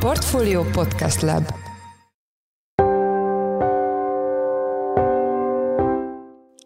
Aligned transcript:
Portfolio 0.00 0.62
Podcast 0.62 1.20
Lab 1.20 1.52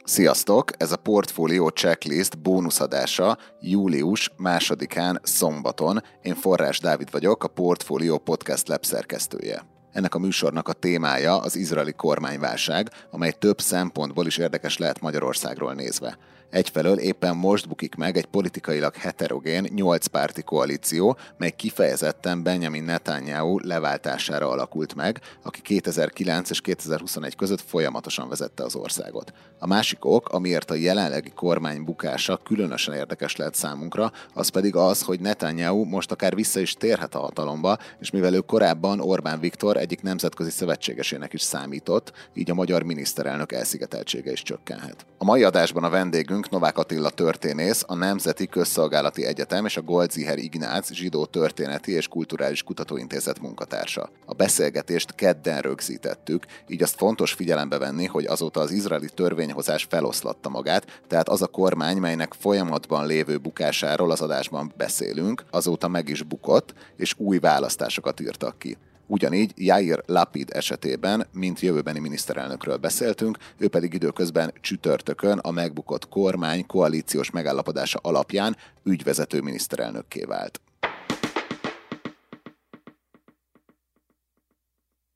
Sziasztok! 0.04 0.70
Ez 0.76 0.92
a 0.92 0.96
Portfolio 0.96 1.68
Checklist 1.68 2.39
bónuszadása 2.39 3.39
július 3.60 4.31
másodikán 4.36 5.20
szombaton. 5.23 6.02
Én 6.23 6.34
Forrás 6.34 6.78
Dávid 6.78 7.10
vagyok, 7.10 7.44
a 7.44 7.49
Portfolio 7.49 8.18
Podcast 8.18 8.68
Lab 8.68 8.84
szerkesztője. 8.84 9.66
Ennek 9.92 10.14
a 10.14 10.18
műsornak 10.18 10.68
a 10.68 10.72
témája 10.72 11.38
az 11.40 11.56
izraeli 11.56 11.92
kormányválság, 11.92 12.90
amely 13.10 13.32
több 13.32 13.60
szempontból 13.60 14.26
is 14.26 14.36
érdekes 14.36 14.78
lehet 14.78 15.00
Magyarországról 15.00 15.74
nézve. 15.74 16.18
Egyfelől 16.50 16.98
éppen 16.98 17.36
most 17.36 17.68
bukik 17.68 17.95
meg 17.95 18.16
egy 18.16 18.26
politikailag 18.26 18.94
heterogén, 18.94 19.68
nyolc 19.74 20.06
párti 20.06 20.43
koalíció, 20.43 21.16
mely 21.36 21.50
kifejezetten 21.50 22.43
Benjamin 22.43 22.84
Netanyahu 22.84 23.58
leváltására 23.62 24.50
alakult 24.50 24.94
meg, 24.94 25.20
aki 25.43 25.61
2009 25.61 26.50
és 26.50 26.61
2021 26.61 27.36
között 27.36 27.61
folyamatosan 27.61 28.29
vezette 28.29 28.64
az 28.64 28.75
országot. 28.75 29.32
A 29.58 29.67
másik 29.67 30.04
ok, 30.04 30.29
amiért 30.29 30.70
a 30.70 30.75
jelenlegi 30.75 31.30
kormány 31.30 31.84
bukása 31.84 32.37
különösen 32.37 32.95
érdekes 32.95 33.37
lehet 33.37 33.55
számunkra, 33.55 34.12
az 34.34 34.48
pedig 34.48 34.77
az, 34.77 35.03
hogy 35.03 35.20
Netanyahu 35.20 35.84
most 35.84 36.11
akár 36.11 36.34
vissza 36.34 36.61
is 36.61 36.73
térhet 36.73 37.15
a 37.15 37.19
hatalomba, 37.19 37.79
és 38.01 38.11
mivel 38.11 38.34
ő 38.34 38.41
korábban 38.41 39.01
Orbán 39.01 39.41
Viktor 39.41 39.77
egyik 39.77 40.03
nemzetközi 40.03 40.51
szövetségesének 40.51 41.33
is 41.33 41.42
számított, 41.42 42.12
így 42.34 42.51
a 42.51 42.55
magyar 42.55 42.83
miniszterelnök 42.83 43.53
elszigeteltsége 43.53 44.33
is 44.33 44.42
csökkenhet. 44.42 45.06
A 45.19 45.25
mai 45.25 45.42
adásban 45.42 45.84
a 45.84 45.91
vendégünk 45.91 46.34
vendégünk 46.34 46.62
Novák 46.62 46.79
Attila 46.79 47.11
történész, 47.11 47.84
a 47.87 47.95
Nemzeti 47.95 48.47
Közszolgálati 48.47 49.25
Egyetem 49.25 49.65
és 49.65 49.77
a 49.77 49.83
Goldziher 49.83 50.38
Ignác 50.38 50.92
Zsidó 50.92 51.25
Történeti 51.25 51.92
és 51.92 52.09
Kulturális 52.09 52.62
Kutatóintézet 52.62 53.41
munkatársa. 53.41 54.11
A 54.27 54.34
beszélgetést 54.34 55.15
kedden 55.15 55.61
rögzítettük, 55.61 56.44
így 56.69 56.83
azt 56.83 56.97
fontos 56.97 57.33
figyelembe 57.33 57.78
venni, 57.78 58.06
hogy 58.06 58.25
azóta 58.25 58.61
az 58.61 58.70
izraeli 58.70 59.09
törvényhozás 59.14 59.86
feloszlatta 59.89 60.48
magát, 60.48 61.00
tehát 61.09 61.28
az 61.28 61.42
a 61.42 61.47
kormány, 61.47 61.97
melynek 61.97 62.33
folyamatban 62.39 63.06
lévő 63.06 63.39
bukásáról 63.39 64.11
az 64.11 64.20
adásban 64.20 64.72
beszélünk, 64.77 65.44
azóta 65.50 65.89
meg 65.89 66.09
is 66.09 66.22
bukott, 66.22 66.75
és 66.97 67.14
új 67.16 67.39
választásokat 67.39 68.20
írtak 68.20 68.59
ki. 68.59 68.77
Ugyanígy 69.06 69.52
Jair 69.56 70.02
Lapid 70.06 70.48
esetében, 70.52 71.27
mint 71.33 71.60
jövőbeni 71.60 71.98
miniszterelnökről 71.98 72.77
beszéltünk, 72.77 73.38
ő 73.56 73.69
pedig 73.69 73.94
időközben 73.94 74.52
csütörtökön 74.60 75.38
a 75.38 75.50
megbukott 75.50 76.08
kormány 76.08 76.66
koalíciós 76.66 77.30
megállapodása 77.30 77.98
alapján 78.02 78.56
ügyvezető 78.84 79.41
miniszterelnökké 79.41 80.25
vált. 80.25 80.60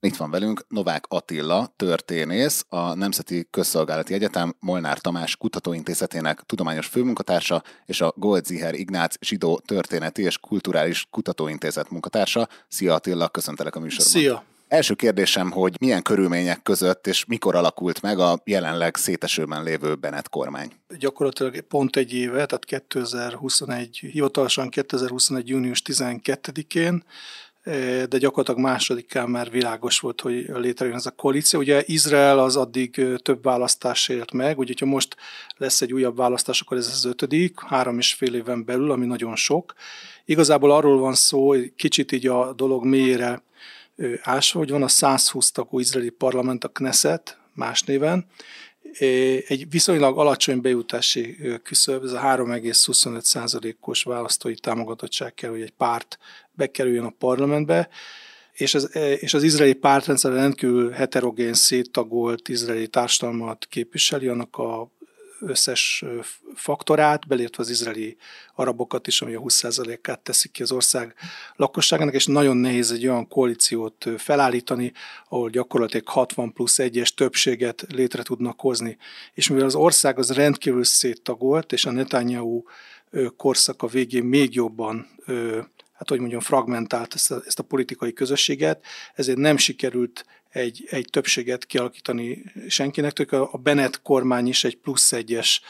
Itt 0.00 0.16
van 0.16 0.30
velünk 0.30 0.64
Novák 0.68 1.04
Attila, 1.08 1.72
történész, 1.76 2.64
a 2.68 2.94
Nemzeti 2.94 3.46
Közszolgálati 3.50 4.14
Egyetem 4.14 4.54
Molnár 4.60 4.98
Tamás 4.98 5.36
Kutatóintézetének 5.36 6.40
tudományos 6.40 6.86
főmunkatársa 6.86 7.62
és 7.86 8.00
a 8.00 8.12
Goldziher 8.16 8.74
Ignác 8.74 9.14
Zsidó 9.20 9.60
Történeti 9.66 10.22
és 10.22 10.38
Kulturális 10.38 11.06
Kutatóintézet 11.10 11.90
munkatársa. 11.90 12.48
Szia 12.68 12.94
Attila, 12.94 13.28
köszöntelek 13.28 13.76
a 13.76 13.80
műsorban. 13.80 14.06
Szia! 14.06 14.44
Első 14.68 14.94
kérdésem, 14.94 15.50
hogy 15.50 15.76
milyen 15.80 16.02
körülmények 16.02 16.62
között 16.62 17.06
és 17.06 17.24
mikor 17.24 17.54
alakult 17.54 18.02
meg 18.02 18.18
a 18.18 18.40
jelenleg 18.44 18.96
szétesőben 18.96 19.62
lévő 19.62 19.94
Bennett 19.94 20.28
kormány? 20.28 20.72
Gyakorlatilag 20.98 21.60
pont 21.60 21.96
egy 21.96 22.12
éve, 22.12 22.46
tehát 22.46 22.64
2021, 22.64 23.96
hivatalosan 23.96 24.68
2021. 24.68 25.48
június 25.48 25.82
12-én 25.84 27.04
de 28.08 28.18
gyakorlatilag 28.18 28.60
másodikán 28.60 29.30
már 29.30 29.50
világos 29.50 30.00
volt, 30.00 30.20
hogy 30.20 30.46
létrejön 30.54 30.94
ez 30.94 31.06
a 31.06 31.10
koalíció. 31.10 31.60
Ugye 31.60 31.82
Izrael 31.86 32.38
az 32.38 32.56
addig 32.56 33.02
több 33.22 33.42
választás 33.42 34.08
élt 34.08 34.32
meg, 34.32 34.58
úgyhogy 34.58 34.78
ha 34.78 34.86
most 34.86 35.16
lesz 35.56 35.80
egy 35.80 35.92
újabb 35.92 36.16
választás, 36.16 36.60
akkor 36.60 36.76
ez 36.76 36.86
az 36.86 37.04
ötödik, 37.04 37.60
három 37.60 37.98
és 37.98 38.14
fél 38.14 38.34
éven 38.34 38.64
belül, 38.64 38.90
ami 38.90 39.06
nagyon 39.06 39.36
sok. 39.36 39.74
Igazából 40.24 40.70
arról 40.70 40.98
van 40.98 41.14
szó, 41.14 41.46
hogy 41.48 41.72
kicsit 41.76 42.12
így 42.12 42.26
a 42.26 42.52
dolog 42.52 42.84
mélyére 42.84 43.42
ásva, 44.22 44.58
hogy 44.58 44.70
van 44.70 44.82
a 44.82 44.88
120 44.88 45.50
tagú 45.50 45.78
izraeli 45.78 46.10
parlament, 46.10 46.64
a 46.64 46.68
Knesset, 46.68 47.38
más 47.54 47.82
néven, 47.82 48.26
egy 49.48 49.66
viszonylag 49.70 50.18
alacsony 50.18 50.60
bejutási 50.60 51.36
küszöb, 51.62 52.04
ez 52.04 52.12
a 52.12 52.20
3,25%-os 52.20 54.02
választói 54.02 54.54
támogatottság 54.54 55.34
kell, 55.34 55.50
hogy 55.50 55.60
egy 55.60 55.70
párt 55.70 56.18
bekerüljön 56.58 57.04
a 57.04 57.14
parlamentbe, 57.18 57.88
és 58.52 58.74
az, 58.74 58.96
és 59.20 59.34
az 59.34 59.42
izraeli 59.42 59.74
pártrendszer 59.74 60.32
rendkívül 60.32 60.90
heterogén, 60.90 61.54
széttagolt 61.54 62.48
izraeli 62.48 62.88
társadalmat 62.88 63.66
képviseli, 63.68 64.28
annak 64.28 64.56
a 64.56 64.90
összes 65.40 66.04
faktorát, 66.54 67.26
belértve 67.26 67.62
az 67.62 67.70
izraeli 67.70 68.16
arabokat 68.54 69.06
is, 69.06 69.22
ami 69.22 69.34
a 69.34 69.40
20%-át 69.40 70.20
teszik 70.20 70.50
ki 70.50 70.62
az 70.62 70.72
ország 70.72 71.14
lakosságának, 71.56 72.14
és 72.14 72.26
nagyon 72.26 72.56
nehéz 72.56 72.90
egy 72.92 73.06
olyan 73.06 73.28
koalíciót 73.28 74.06
felállítani, 74.16 74.92
ahol 75.28 75.50
gyakorlatilag 75.50 76.08
60 76.08 76.52
plusz 76.52 76.78
egyes 76.78 77.14
többséget 77.14 77.86
létre 77.88 78.22
tudnak 78.22 78.60
hozni. 78.60 78.96
És 79.34 79.48
mivel 79.48 79.64
az 79.64 79.74
ország 79.74 80.18
az 80.18 80.32
rendkívül 80.32 80.84
széttagolt, 80.84 81.72
és 81.72 81.84
a 81.84 81.90
Netanyahu 81.90 82.62
korszak 83.36 83.82
a 83.82 83.86
végén 83.86 84.24
még 84.24 84.54
jobban 84.54 85.06
hát 85.98 86.08
hogy 86.08 86.18
mondjam, 86.18 86.40
fragmentált 86.40 87.14
ezt 87.14 87.30
a, 87.30 87.42
ezt 87.46 87.58
a 87.58 87.62
politikai 87.62 88.12
közösséget, 88.12 88.84
ezért 89.14 89.38
nem 89.38 89.56
sikerült 89.56 90.24
egy, 90.48 90.86
egy 90.90 91.08
többséget 91.10 91.66
kialakítani 91.66 92.44
senkinek, 92.68 93.12
tök 93.12 93.32
a 93.32 93.60
Bennett 93.62 94.02
kormány 94.02 94.46
is 94.46 94.64
egy 94.64 94.76
plusz 94.76 95.12
egyes 95.12 95.60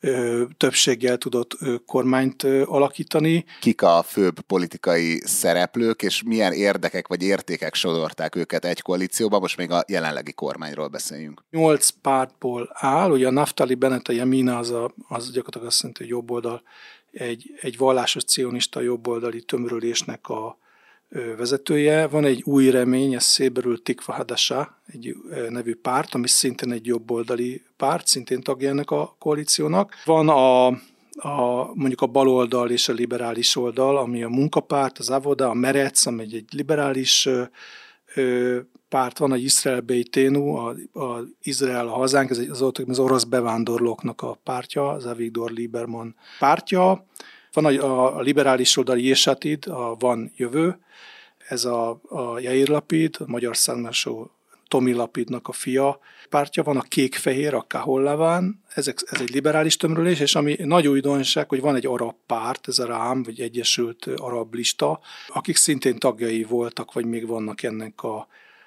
ö, 0.00 0.44
többséggel 0.56 1.16
tudott 1.16 1.56
ö, 1.60 1.74
kormányt 1.86 2.42
ö, 2.42 2.62
alakítani. 2.66 3.44
Kik 3.60 3.82
a 3.82 4.02
főbb 4.02 4.40
politikai 4.40 5.20
szereplők, 5.24 6.02
és 6.02 6.22
milyen 6.22 6.52
érdekek 6.52 7.06
vagy 7.06 7.22
értékek 7.22 7.74
sodorták 7.74 8.36
őket 8.36 8.64
egy 8.64 8.82
koalícióba? 8.82 9.38
Most 9.38 9.56
még 9.56 9.70
a 9.70 9.84
jelenlegi 9.88 10.32
kormányról 10.32 10.88
beszéljünk. 10.88 11.44
Nyolc 11.50 11.88
pártból 11.88 12.70
áll, 12.72 13.10
ugye 13.10 13.26
a 13.26 13.30
Naftali 13.30 13.74
Bennett, 13.74 14.08
a 14.08 14.12
Jemina, 14.12 14.58
az, 14.58 14.70
a, 14.70 14.94
az 15.08 15.24
gyakorlatilag 15.24 15.66
azt 15.66 15.78
jelenti, 15.80 16.02
hogy 16.02 16.12
jobb 16.12 16.30
oldal, 16.30 16.62
egy, 17.18 17.50
egy 17.60 17.76
vallásos 17.76 18.24
cionista 18.24 18.80
jobboldali 18.80 19.42
tömörülésnek 19.42 20.28
a, 20.28 20.58
vezetője. 21.36 22.06
Van 22.06 22.24
egy 22.24 22.42
új 22.44 22.70
remény, 22.70 23.14
ez 23.14 23.24
széberül 23.24 23.82
Tikva 23.82 24.12
Hadasa, 24.12 24.80
egy 24.86 25.16
nevű 25.48 25.74
párt, 25.74 26.14
ami 26.14 26.28
szintén 26.28 26.72
egy 26.72 26.86
jobboldali 26.86 27.62
párt, 27.76 28.06
szintén 28.06 28.40
tagja 28.40 28.68
ennek 28.68 28.90
a 28.90 29.16
koalíciónak. 29.18 29.94
Van 30.04 30.28
a, 30.28 30.66
a, 30.66 31.70
mondjuk 31.74 32.00
a 32.00 32.06
baloldal 32.06 32.70
és 32.70 32.88
a 32.88 32.92
liberális 32.92 33.56
oldal, 33.56 33.96
ami 33.96 34.22
a 34.22 34.28
munkapárt, 34.28 34.98
az 34.98 35.10
Avoda, 35.10 35.48
a 35.48 35.54
Merec, 35.54 36.06
ami 36.06 36.22
egy, 36.22 36.34
egy 36.34 36.48
liberális 36.50 37.28
párt, 38.88 39.18
van 39.18 39.32
a 39.32 39.36
Israel 39.36 39.80
Beiténu, 39.80 40.54
a, 40.54 40.74
a 40.92 41.24
Izrael 41.42 41.88
a 41.88 41.92
hazánk, 41.92 42.30
ez 42.30 42.38
az, 42.38 42.72
az 42.86 42.98
orosz 42.98 43.24
bevándorlóknak 43.24 44.22
a 44.22 44.38
pártja, 44.44 44.88
az 44.88 45.06
Avigdor 45.06 45.50
Lieberman 45.50 46.14
pártja. 46.38 47.06
Van 47.52 47.64
a, 47.64 48.16
a 48.16 48.20
liberális 48.20 48.76
oldali 48.76 49.06
Jesatid, 49.06 49.66
a 49.66 49.96
Van 49.98 50.32
Jövő, 50.36 50.78
ez 51.48 51.64
a, 51.64 52.00
a 52.08 52.38
Jair 52.38 52.68
Lapid, 52.68 53.16
a 53.18 53.24
magyar 53.26 53.56
származású 53.56 54.30
Tomi 54.68 54.92
Lapidnak 54.92 55.48
a 55.48 55.52
fia 55.52 55.98
pártja 56.28 56.62
van, 56.62 56.76
a 56.76 56.82
kék-fehér, 56.82 57.54
a 57.54 57.64
Kahollaván, 57.68 58.62
ez, 58.74 58.88
ez 58.88 59.20
egy 59.20 59.30
liberális 59.30 59.76
tömörülés, 59.76 60.20
és 60.20 60.34
ami 60.34 60.56
nagy 60.58 60.88
újdonság, 60.88 61.48
hogy 61.48 61.60
van 61.60 61.74
egy 61.74 61.86
arab 61.86 62.14
párt, 62.26 62.68
ez 62.68 62.78
a 62.78 62.86
Rám, 62.86 63.22
vagy 63.22 63.40
Egyesült 63.40 64.06
Arab 64.16 64.54
Lista, 64.54 65.00
akik 65.28 65.56
szintén 65.56 65.98
tagjai 65.98 66.42
voltak, 66.44 66.92
vagy 66.92 67.04
még 67.04 67.26
vannak 67.26 67.62
ennek 67.62 68.02
a 68.02 68.26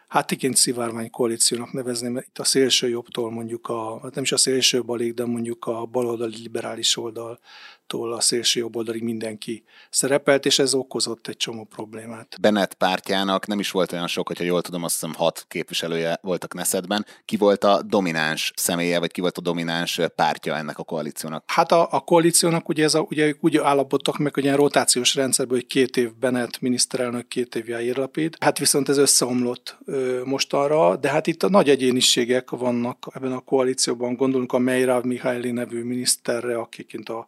hát 0.10 0.32
igen 0.32 0.54
szivárvány 0.54 1.10
koalíciónak 1.10 1.72
nevezném, 1.72 2.18
itt 2.18 2.40
a 2.40 2.44
szélső 2.44 2.90
jobbtól 2.90 3.32
mondjuk 3.32 3.68
a, 3.68 4.00
hát 4.02 4.16
nem 4.16 4.24
is 4.24 4.32
a 4.32 4.38
szélső 4.38 4.84
balig, 4.84 5.14
de 5.14 5.26
mondjuk 5.26 5.66
a 5.66 5.86
baloldali 5.86 6.42
liberális 6.42 6.98
oldal 6.98 7.40
tól 7.90 8.14
a 8.14 8.22
szélső 8.22 8.60
jobboldali 8.60 9.02
mindenki 9.02 9.64
szerepelt, 9.90 10.46
és 10.46 10.60
ez 10.60 10.74
okozott 10.74 11.28
egy 11.28 11.38
csomó 11.38 11.64
problémát. 11.64 12.38
Bennett 12.42 12.74
pártjának 12.74 13.48
nem 13.48 13.60
is 13.60 13.72
volt 13.72 13.92
olyan 13.92 14.08
sok, 14.08 14.28
hogyha 14.28 14.44
jól 14.44 14.62
tudom, 14.62 14.84
azt 14.84 14.94
hiszem 14.94 15.16
hat 15.16 15.46
képviselője 15.48 16.20
volt 16.22 16.44
a 16.44 16.48
Knessetben. 16.48 17.06
Ki 17.26 17.38
volt 17.38 17.64
a 17.64 17.82
domináns 17.82 18.52
személye, 18.56 19.00
vagy 19.00 19.12
ki 19.12 19.22
volt 19.22 19.38
a 19.38 19.42
domináns 19.42 20.00
pártja 20.16 20.56
ennek 20.56 20.78
a 20.80 20.84
koalíciónak? 20.84 21.44
Hát 21.48 21.72
a, 21.72 21.88
a 21.92 22.00
koalíciónak 22.00 22.70
ugye, 22.70 22.84
ez 22.84 22.94
a, 22.94 23.06
ugye 23.10 23.34
úgy 23.40 23.58
állapodtak 23.58 24.18
meg, 24.18 24.34
hogy 24.34 24.44
ilyen 24.44 24.56
rotációs 24.56 25.16
rendszerből, 25.16 25.58
hogy 25.58 25.68
két 25.68 25.98
év 25.98 26.16
Bennett 26.16 26.60
miniszterelnök, 26.60 27.28
két 27.28 27.56
év 27.56 27.68
Jair 27.68 27.98
Lapid. 27.98 28.36
Hát 28.40 28.58
viszont 28.58 28.90
ez 28.90 28.98
összeomlott 28.98 29.78
ö, 29.86 30.22
mostanra, 30.26 30.96
de 30.96 31.10
hát 31.10 31.28
itt 31.28 31.44
a 31.44 31.50
nagy 31.50 31.70
egyéniségek 31.70 32.50
vannak 32.50 33.08
ebben 33.14 33.32
a 33.32 33.40
koalícióban. 33.40 34.16
Gondolunk 34.16 34.54
a 34.54 34.58
Meirav 34.58 35.04
Mihály 35.04 35.38
nevű 35.40 35.84
miniszterre, 35.84 36.58
akiként 36.58 37.10
a 37.10 37.28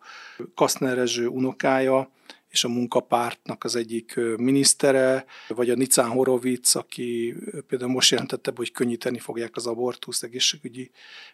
Kaszner 0.55 1.07
unokája, 1.27 2.09
és 2.49 2.63
a 2.63 2.67
munkapártnak 2.69 3.63
az 3.63 3.75
egyik 3.75 4.19
minisztere, 4.37 5.25
vagy 5.47 5.69
a 5.69 5.75
Nicán 5.75 6.09
Horovic, 6.09 6.75
aki 6.75 7.35
például 7.67 7.91
most 7.91 8.11
jelentette, 8.11 8.51
hogy 8.55 8.71
könnyíteni 8.71 9.19
fogják 9.19 9.55
az 9.55 9.67
abortusz 9.67 10.23
egészségügyi 10.23 10.91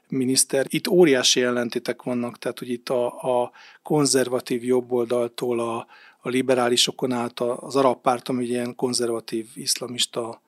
miniszter. 0.07 0.65
Itt 0.69 0.87
óriási 0.87 1.41
ellentétek 1.41 2.03
vannak, 2.03 2.37
tehát 2.37 2.59
hogy 2.59 2.69
itt 2.69 2.89
a, 2.89 3.05
a 3.05 3.51
konzervatív 3.83 4.63
jobboldaltól 4.63 5.59
a, 5.59 5.87
a 6.19 6.29
liberálisokon 6.29 7.11
át 7.11 7.39
az 7.39 7.75
arab 7.75 8.01
párt, 8.01 8.29
ami 8.29 8.45
ilyen 8.45 8.75
konzervatív 8.75 9.47
iszlamista 9.53 10.41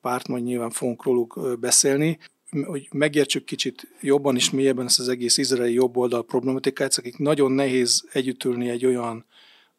párt, 0.00 0.28
majd 0.28 0.42
nyilván 0.42 0.70
fogunk 0.70 1.04
róluk 1.04 1.56
beszélni, 1.60 2.18
hogy 2.64 2.88
megértsük 2.92 3.44
kicsit 3.44 3.88
jobban 4.00 4.36
és 4.36 4.50
mélyebben 4.50 4.86
ezt 4.86 4.98
az 4.98 5.08
egész 5.08 5.36
izraeli 5.36 5.72
jobboldal 5.72 6.24
problematikát, 6.24 6.94
akik 6.96 7.18
nagyon 7.18 7.52
nehéz 7.52 8.04
együttülni 8.12 8.68
egy 8.68 8.86
olyan 8.86 9.24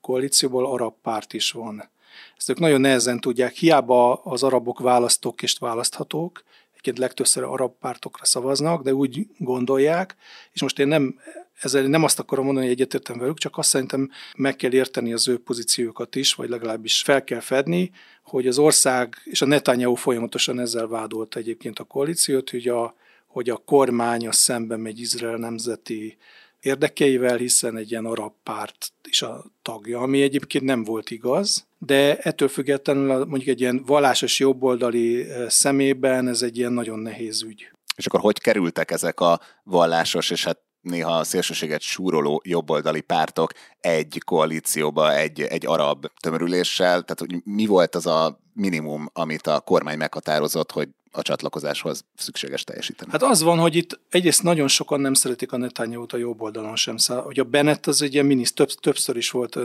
koalícióból 0.01 0.65
arab 0.65 0.93
párt 1.01 1.33
is 1.33 1.51
van. 1.51 1.89
Ezt 2.37 2.49
ők 2.49 2.59
nagyon 2.59 2.81
nehezen 2.81 3.19
tudják, 3.19 3.53
hiába 3.53 4.13
az 4.13 4.43
arabok 4.43 4.79
választók 4.79 5.41
és 5.41 5.57
választhatók, 5.57 6.43
egyébként 6.69 6.97
legtöbbször 6.97 7.43
arab 7.43 7.73
pártokra 7.79 8.25
szavaznak, 8.25 8.83
de 8.83 8.93
úgy 8.93 9.27
gondolják, 9.37 10.15
és 10.51 10.61
most 10.61 10.79
én 10.79 10.87
nem, 10.87 11.19
ezzel 11.59 11.83
nem 11.83 12.03
azt 12.03 12.19
akarom 12.19 12.45
mondani, 12.45 12.65
hogy 12.65 12.75
egyetértem 12.75 13.17
velük, 13.17 13.37
csak 13.37 13.57
azt 13.57 13.69
szerintem 13.69 14.09
meg 14.35 14.55
kell 14.55 14.73
érteni 14.73 15.13
az 15.13 15.27
ő 15.27 15.37
pozíciókat 15.37 16.15
is, 16.15 16.33
vagy 16.33 16.49
legalábbis 16.49 17.01
fel 17.01 17.23
kell 17.23 17.39
fedni, 17.39 17.91
hogy 18.23 18.47
az 18.47 18.57
ország, 18.57 19.15
és 19.23 19.41
a 19.41 19.45
Netanyahu 19.45 19.95
folyamatosan 19.95 20.59
ezzel 20.59 20.87
vádolta 20.87 21.39
egyébként 21.39 21.79
a 21.79 21.83
koalíciót, 21.83 22.49
hogy 22.49 22.67
a, 22.67 22.95
hogy 23.27 23.49
a 23.49 23.57
kormány 23.57 24.27
a 24.27 24.31
szemben 24.31 24.79
megy 24.79 24.99
Izrael 24.99 25.37
nemzeti 25.37 26.17
érdekeivel, 26.61 27.37
hiszen 27.37 27.77
egy 27.77 27.91
ilyen 27.91 28.05
arab 28.05 28.33
párt 28.43 28.91
is 29.09 29.21
a 29.21 29.45
tagja, 29.61 29.99
ami 29.99 30.21
egyébként 30.21 30.63
nem 30.63 30.83
volt 30.83 31.11
igaz, 31.11 31.67
de 31.77 32.17
ettől 32.17 32.47
függetlenül 32.47 33.25
mondjuk 33.25 33.47
egy 33.47 33.61
ilyen 33.61 33.83
vallásos 33.85 34.39
jobboldali 34.39 35.25
szemében 35.47 36.27
ez 36.27 36.41
egy 36.41 36.57
ilyen 36.57 36.73
nagyon 36.73 36.99
nehéz 36.99 37.43
ügy. 37.43 37.71
És 37.95 38.05
akkor 38.05 38.19
hogy 38.19 38.39
kerültek 38.39 38.91
ezek 38.91 39.19
a 39.19 39.39
vallásos 39.63 40.29
és 40.29 40.43
hát 40.43 40.59
néha 40.81 41.23
szélsőséget 41.23 41.81
súroló 41.81 42.41
jobboldali 42.45 43.01
pártok 43.01 43.51
egy 43.79 44.21
koalícióba, 44.25 45.15
egy, 45.15 45.41
egy 45.41 45.65
arab 45.65 46.05
tömörüléssel, 46.19 47.01
tehát 47.01 47.19
hogy 47.19 47.35
mi 47.43 47.65
volt 47.65 47.95
az 47.95 48.05
a 48.05 48.39
minimum, 48.53 49.09
amit 49.13 49.47
a 49.47 49.59
kormány 49.59 49.97
meghatározott, 49.97 50.71
hogy 50.71 50.89
a 51.11 51.21
csatlakozáshoz 51.21 52.05
szükséges 52.15 52.63
teljesíteni. 52.63 53.11
Hát 53.11 53.23
az 53.23 53.41
van, 53.41 53.57
hogy 53.57 53.75
itt 53.75 53.99
egyrészt 54.09 54.43
nagyon 54.43 54.67
sokan 54.67 54.99
nem 54.99 55.13
szeretik 55.13 55.51
a 55.51 55.57
Netanyahu-t 55.57 56.13
a 56.13 56.17
jobb 56.17 56.41
oldalon 56.41 56.75
sem. 56.75 56.97
Szóval, 56.97 57.23
hogy 57.23 57.39
a 57.39 57.43
Bennett 57.43 57.87
az 57.87 58.01
ugye 58.01 58.23
minisz, 58.23 58.53
több, 58.53 58.69
többször 58.69 59.17
is 59.17 59.31
volt 59.31 59.55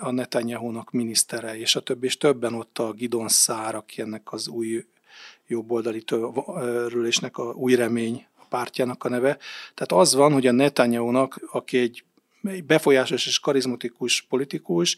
a 0.00 0.10
Netanyahu-nak 0.10 0.90
minisztere, 0.90 1.58
és 1.58 1.76
a 1.76 1.80
többi, 1.80 2.06
és 2.06 2.16
többen 2.16 2.54
ott 2.54 2.78
a 2.78 2.92
Gidon 2.92 3.28
Szár, 3.28 3.74
aki 3.74 4.00
ennek 4.00 4.32
az 4.32 4.48
új 4.48 4.84
jobboldali 5.46 6.02
törülésnek 6.02 7.38
a 7.38 7.42
új 7.42 7.74
remény 7.74 8.26
a 8.37 8.37
pártjának 8.48 9.04
a 9.04 9.08
neve. 9.08 9.38
Tehát 9.74 10.04
az 10.04 10.14
van, 10.14 10.32
hogy 10.32 10.46
a 10.46 10.52
Netanyahu-nak, 10.52 11.40
aki 11.52 11.78
egy 11.78 12.04
befolyásos 12.66 13.26
és 13.26 13.38
karizmatikus 13.38 14.22
politikus, 14.28 14.96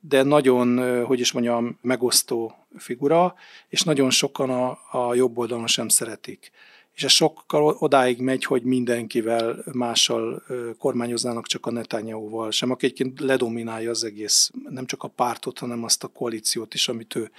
de 0.00 0.22
nagyon, 0.22 1.04
hogy 1.04 1.20
is 1.20 1.32
mondjam, 1.32 1.78
megosztó 1.82 2.54
figura, 2.76 3.34
és 3.68 3.82
nagyon 3.82 4.10
sokan 4.10 4.50
a, 4.50 4.78
a 4.90 5.14
jobb 5.14 5.38
oldalon 5.38 5.66
sem 5.66 5.88
szeretik 5.88 6.50
és 6.94 7.04
ez 7.04 7.12
sokkal 7.12 7.76
odáig 7.78 8.20
megy, 8.20 8.44
hogy 8.44 8.62
mindenkivel 8.62 9.64
mással 9.72 10.42
kormányoznának, 10.78 11.46
csak 11.46 11.66
a 11.66 11.70
Netanyahu-val 11.70 12.50
sem, 12.50 12.70
aki 12.70 12.86
egyébként 12.86 13.20
ledominálja 13.20 13.90
az 13.90 14.04
egész, 14.04 14.50
nem 14.68 14.86
csak 14.86 15.02
a 15.02 15.08
pártot, 15.08 15.58
hanem 15.58 15.84
azt 15.84 16.04
a 16.04 16.08
koalíciót 16.08 16.74
is, 16.74 16.88
amit 16.88 17.14
ő 17.14 17.30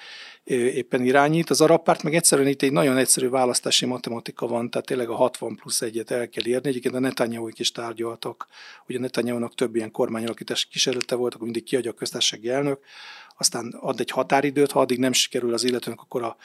éppen 0.54 1.04
irányít. 1.04 1.50
Az 1.50 1.62
arab 1.62 1.84
párt 1.84 2.04
meg 2.04 2.16
egyszerűen 2.16 2.48
itt 2.48 2.62
egy 2.62 2.72
nagyon 2.72 2.98
egyszerű 2.98 3.30
választási 3.30 3.86
matematika 3.86 4.48
van, 4.48 4.70
tehát 4.70 4.88
tényleg 4.88 5.10
a 5.10 5.16
60 5.16 5.56
plusz 5.56 5.82
egyet 5.82 6.12
el 6.12 6.30
kell 6.30 6.46
érni. 6.46 6.70
Egyébként 6.70 6.96
a 6.96 7.00
netanyahu 7.00 7.50
is 7.56 7.72
tárgyaltak, 7.72 8.48
a 8.88 9.00
Netanyahu-nak 9.00 9.56
több 9.56 9.76
ilyen 9.76 9.92
kormányalakítás 9.92 10.66
kísérlete 10.66 11.16
volt, 11.16 11.34
akkor 11.34 11.46
mindig 11.46 11.64
kiadja 11.64 11.92
a 11.92 11.94
köztársasági 11.94 12.50
elnök, 12.50 12.80
aztán 13.38 13.76
ad 13.80 14.00
egy 14.00 14.10
határidőt, 14.10 14.72
ha 14.72 14.80
addig 14.80 15.00
nem 15.00 15.14
sikerül 15.14 15.54
az 15.54 15.64
illetőnek, 15.64 16.02
akkor 16.02 16.24
a, 16.24 16.38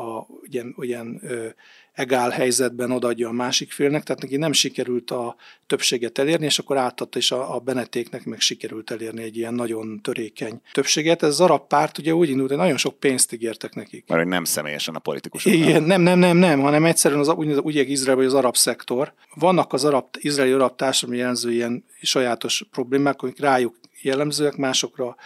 a 0.00 0.26
ilyen, 0.42 0.74
ilyen 0.78 1.20
ö, 1.22 1.48
egál 1.92 2.30
helyzetben 2.30 2.90
odaadja 2.90 3.28
a 3.28 3.32
másik 3.32 3.72
félnek, 3.72 4.02
tehát 4.02 4.22
neki 4.22 4.36
nem 4.36 4.52
sikerült 4.52 5.10
a 5.10 5.36
többséget 5.66 6.18
elérni, 6.18 6.44
és 6.44 6.58
akkor 6.58 6.76
átadta, 6.76 7.18
és 7.18 7.30
a, 7.30 7.54
a 7.54 7.58
Benetéknek 7.58 8.24
meg 8.24 8.40
sikerült 8.40 8.90
elérni 8.90 9.22
egy 9.22 9.36
ilyen 9.36 9.54
nagyon 9.54 10.00
törékeny 10.02 10.60
többséget. 10.72 11.22
Ez 11.22 11.28
az 11.28 11.40
arab 11.40 11.66
párt 11.66 11.98
ugye 11.98 12.14
úgy 12.14 12.28
indult, 12.28 12.48
hogy 12.48 12.58
nagyon 12.58 12.76
sok 12.76 12.98
pénzt 12.98 13.32
ígértek 13.32 13.74
nekik. 13.74 14.08
Mert 14.08 14.28
nem 14.28 14.44
személyesen 14.44 14.94
a 14.94 14.98
politikusok. 14.98 15.52
Igen, 15.52 15.82
nem, 15.82 16.00
nem, 16.00 16.18
nem, 16.18 16.36
nem, 16.36 16.60
hanem 16.60 16.84
egyszerűen 16.84 17.20
az, 17.20 17.28
úgy, 17.28 17.52
úgy 17.52 17.76
Izrael, 17.90 18.16
vagy 18.16 18.26
az 18.26 18.34
arab 18.34 18.56
szektor. 18.56 19.12
Vannak 19.34 19.72
az 19.72 19.84
arab, 19.84 20.06
izraeli 20.18 20.52
arab 20.52 20.76
társadalmi 20.76 21.20
jelenző 21.20 21.52
ilyen 21.52 21.84
sajátos 22.02 22.66
problémák, 22.70 23.22
amik 23.22 23.40
rájuk 23.40 23.80
jellemzőek, 24.02 24.56
másokra 24.56 25.16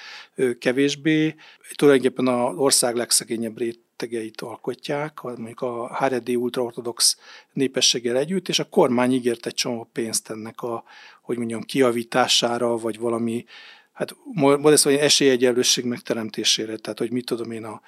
kevésbé. 0.58 1.34
Tulajdonképpen 1.74 2.26
az 2.26 2.56
ország 2.56 2.96
legszegényebb 2.96 3.58
rétegeit 3.98 4.40
alkotják, 4.40 5.20
mondjuk 5.22 5.60
a 5.60 5.86
Haredi 5.86 6.36
ultraortodox 6.36 7.18
népességgel 7.52 8.16
együtt, 8.16 8.48
és 8.48 8.58
a 8.58 8.68
kormány 8.68 9.12
ígért 9.12 9.46
egy 9.46 9.54
csomó 9.54 9.88
pénzt 9.92 10.30
ennek 10.30 10.62
a, 10.62 10.84
hogy 11.22 11.36
mondjam, 11.36 11.62
kiavítására, 11.62 12.76
vagy 12.76 12.98
valami 12.98 13.44
hát 13.92 14.16
modest 14.32 14.84
vagy 14.84 14.94
esélyegyenlőség 14.94 15.84
megteremtésére, 15.84 16.76
tehát 16.76 16.98
hogy 16.98 17.10
mit 17.10 17.24
tudom 17.24 17.50
én 17.50 17.64
a, 17.64 17.80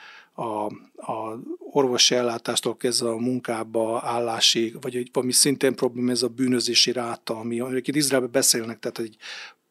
a, 0.42 0.64
a 1.12 1.38
orvosi 1.70 2.14
ellátástól 2.14 2.76
kezdve 2.76 3.08
a 3.08 3.16
munkába, 3.16 4.00
állásig, 4.04 4.80
vagy 4.80 4.96
egy, 4.96 5.08
valami 5.12 5.32
szintén 5.32 5.74
probléma, 5.74 6.10
ez 6.10 6.22
a 6.22 6.28
bűnözési 6.28 6.92
ráta, 6.92 7.36
ami, 7.36 7.60
amiket 7.60 7.94
Izraelben 7.94 8.30
beszélnek, 8.30 8.78
tehát 8.78 8.98
egy 8.98 9.16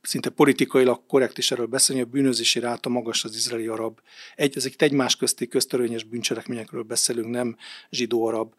szinte 0.07 0.30
politikailag 0.30 1.01
korrekt 1.07 1.38
is 1.38 1.51
erről 1.51 1.65
beszélni, 1.65 2.01
a 2.01 2.06
bűnözési 2.06 2.59
ráta 2.59 2.89
magas 2.89 3.24
az 3.24 3.36
izraeli 3.36 3.68
arab. 3.68 4.00
Egy, 4.36 4.57
ezek 4.57 4.81
egymás 4.81 5.15
közti 5.15 5.48
köztörvényes 5.48 6.04
bűncselekményekről 6.04 6.83
beszélünk, 6.83 7.30
nem 7.30 7.57
zsidó-arab 7.89 8.54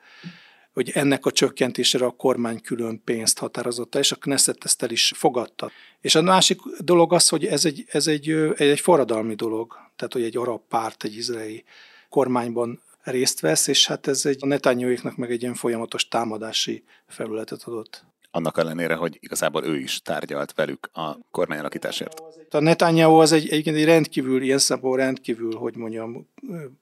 hogy 0.79 0.91
ennek 0.95 1.27
a 1.27 1.31
csökkentésére 1.31 2.05
a 2.05 2.11
kormány 2.11 2.61
külön 2.61 3.03
pénzt 3.05 3.39
határozott 3.39 3.95
és 3.95 4.13
a 4.13 4.17
Knesset 4.17 4.65
ezt 4.65 4.83
el 4.83 4.91
is 4.91 5.13
fogadta. 5.17 5.71
És 6.01 6.15
a 6.15 6.23
másik 6.23 6.61
dolog 6.81 7.13
az, 7.13 7.29
hogy 7.29 7.45
ez 7.47 7.65
egy, 7.65 7.85
ez 7.89 8.07
egy, 8.07 8.31
egy, 8.57 8.81
forradalmi 8.81 9.35
dolog, 9.35 9.77
tehát 9.97 10.13
hogy 10.13 10.23
egy 10.23 10.37
arab 10.37 10.61
párt 10.69 11.05
egy 11.05 11.17
izraeli 11.17 11.65
kormányban 12.09 12.83
részt 13.03 13.41
vesz, 13.41 13.67
és 13.67 13.87
hát 13.87 14.07
ez 14.07 14.27
egy 14.27 14.39
a 14.41 14.47
Netanyahu-éknak 14.47 15.17
meg 15.17 15.31
egy 15.31 15.43
ilyen 15.43 15.55
folyamatos 15.55 16.09
támadási 16.09 16.85
felületet 17.07 17.63
adott 17.63 18.05
annak 18.39 18.59
ellenére, 18.59 18.95
hogy 18.95 19.17
igazából 19.21 19.65
ő 19.65 19.79
is 19.79 20.03
tárgyalt 20.03 20.55
velük 20.55 20.91
a 20.93 21.17
kormányalakításért. 21.31 22.23
A 22.51 22.59
Netanyahu 22.59 23.15
az 23.15 23.33
egy, 23.33 23.49
egyébként 23.49 23.77
egy 23.77 23.85
rendkívül, 23.85 24.43
ilyen 24.43 24.59
szempontból 24.59 25.05
rendkívül, 25.05 25.55
hogy 25.55 25.77
mondjam, 25.77 26.29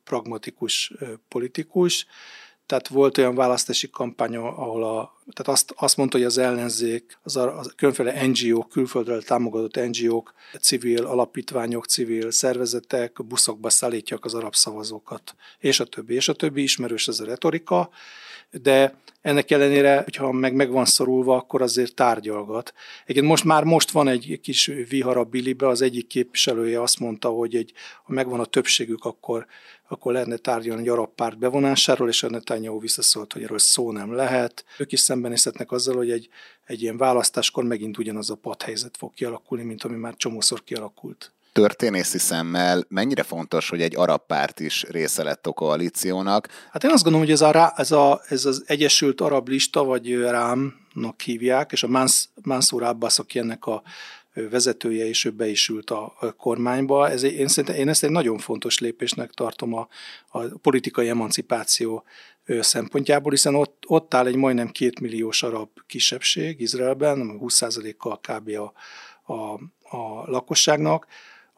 pragmatikus 0.05 0.93
politikus, 1.29 2.07
tehát 2.67 2.89
volt 2.89 3.19
olyan 3.19 3.35
választási 3.35 3.91
kampány, 3.91 4.37
ahol 4.37 4.85
a, 4.85 5.16
tehát 5.33 5.59
azt, 5.59 5.73
azt 5.77 5.97
mondta, 5.97 6.17
hogy 6.17 6.27
az 6.27 6.39
ellenzék, 6.39 7.19
az 7.23 7.37
a, 7.37 7.59
az 7.59 7.73
különféle 7.77 8.27
NGO-k, 8.27 8.69
külföldről 8.69 9.23
támogatott 9.23 9.89
NGO-k, 9.89 10.35
civil 10.61 11.05
alapítványok, 11.05 11.87
civil 11.87 12.31
szervezetek 12.31 13.27
buszokba 13.27 13.71
szállítják 13.71 14.25
az 14.25 14.35
arab 14.35 14.55
szavazókat, 14.55 15.35
és 15.59 15.81
a 15.81 15.85
többi, 15.85 16.15
és 16.15 16.29
a 16.29 16.33
többi, 16.33 16.63
ismerős 16.63 17.09
ez 17.09 17.21
a 17.21 17.25
retorika, 17.25 17.91
de 18.51 18.95
ennek 19.21 19.51
ellenére, 19.51 20.03
hogyha 20.03 20.33
meg 20.33 20.55
meg 20.55 20.71
van 20.71 20.85
szorulva, 20.85 21.37
akkor 21.37 21.63
azért 21.63 21.95
tárgyalgat. 21.95 22.73
Egyébként 23.03 23.27
most 23.27 23.45
már 23.45 23.65
most 23.65 23.91
van 23.91 24.09
egy 24.09 24.41
kis 24.43 24.71
vihar 24.89 25.17
a 25.17 25.25
Bilibe, 25.25 25.69
az 25.69 25.83
egyik 25.83 26.07
képviselője 26.07 26.83
azt 26.83 26.99
mondta, 26.99 27.29
hogy 27.29 27.55
egy, 27.55 27.73
ha 28.05 28.13
megvan 28.13 28.41
a 28.41 28.45
többségük, 28.45 29.05
akkor, 29.05 29.47
akkor 29.89 30.13
lehetne 30.13 30.37
tárgyalni 30.37 30.83
egy 30.83 30.89
arab 30.89 31.15
párt 31.15 31.39
bevonásáról, 31.39 32.09
és 32.09 32.23
a 32.23 32.31
Netanyahu 32.31 32.81
visszaszólt, 32.81 33.33
hogy 33.33 33.43
erről 33.43 33.59
szó 33.59 33.93
nem 33.93 34.15
lehet. 34.15 34.65
Ők 34.79 34.93
is 34.93 35.01
szembenézhetnek 35.17 35.73
azzal, 35.73 35.97
hogy 35.97 36.11
egy, 36.11 36.29
egy 36.67 36.83
ilyen 36.83 36.97
választáskor 36.97 37.65
megint 37.65 37.99
ugyanaz 37.99 38.31
a 38.31 38.35
padhelyzet 38.35 38.97
fog 38.97 39.15
kialakulni, 39.15 39.65
mint 39.65 39.83
ami 39.83 39.97
már 39.97 40.15
csomószor 40.17 40.65
kialakult 40.65 41.31
történészi 41.53 42.19
szemmel 42.19 42.85
mennyire 42.89 43.23
fontos, 43.23 43.69
hogy 43.69 43.83
egy 43.83 43.97
arab 43.97 44.21
párt 44.27 44.61
is 44.61 44.83
része 44.83 45.23
lett 45.23 45.47
a 45.47 45.53
koalíciónak? 45.53 46.49
Hát 46.71 46.85
én 46.85 46.91
azt 46.91 47.03
gondolom, 47.03 47.27
hogy 47.27 47.35
ez, 47.35 47.41
a, 47.41 47.73
ez, 47.77 47.91
a, 47.91 48.21
ez 48.29 48.45
az 48.45 48.63
Egyesült 48.67 49.21
Arab 49.21 49.49
Lista, 49.49 49.85
vagy 49.85 50.15
Rámnak 50.21 51.21
hívják, 51.25 51.73
és 51.73 51.83
a 51.83 51.89
Mans, 51.89 52.29
Mansur 52.43 52.83
Abbas, 52.83 53.19
aki 53.19 53.39
ennek 53.39 53.67
a 53.67 53.83
vezetője, 54.51 55.09
és 55.09 55.25
ő 55.25 55.31
be 55.31 55.49
is 55.49 55.69
ült 55.69 55.91
a 55.91 56.35
kormányba. 56.37 57.11
Ez, 57.11 57.23
én, 57.23 57.49
szerintem, 57.49 57.81
én 57.81 57.89
ezt 57.89 58.05
egy 58.05 58.11
nagyon 58.11 58.39
fontos 58.39 58.79
lépésnek 58.79 59.31
tartom 59.31 59.75
a, 59.75 59.89
a 60.29 60.41
politikai 60.63 61.09
emancipáció 61.09 62.05
szempontjából, 62.61 63.31
hiszen 63.31 63.55
ott, 63.55 63.85
ott 63.87 64.15
áll 64.15 64.27
egy 64.27 64.37
majdnem 64.37 64.69
két 64.69 65.01
milliós 65.01 65.43
arab 65.43 65.69
kisebbség 65.87 66.61
Izraelben, 66.61 67.39
20%-kal 67.43 68.21
kb. 68.21 68.49
A, 68.49 68.73
a, 69.33 69.53
a 69.97 70.31
lakosságnak, 70.31 71.07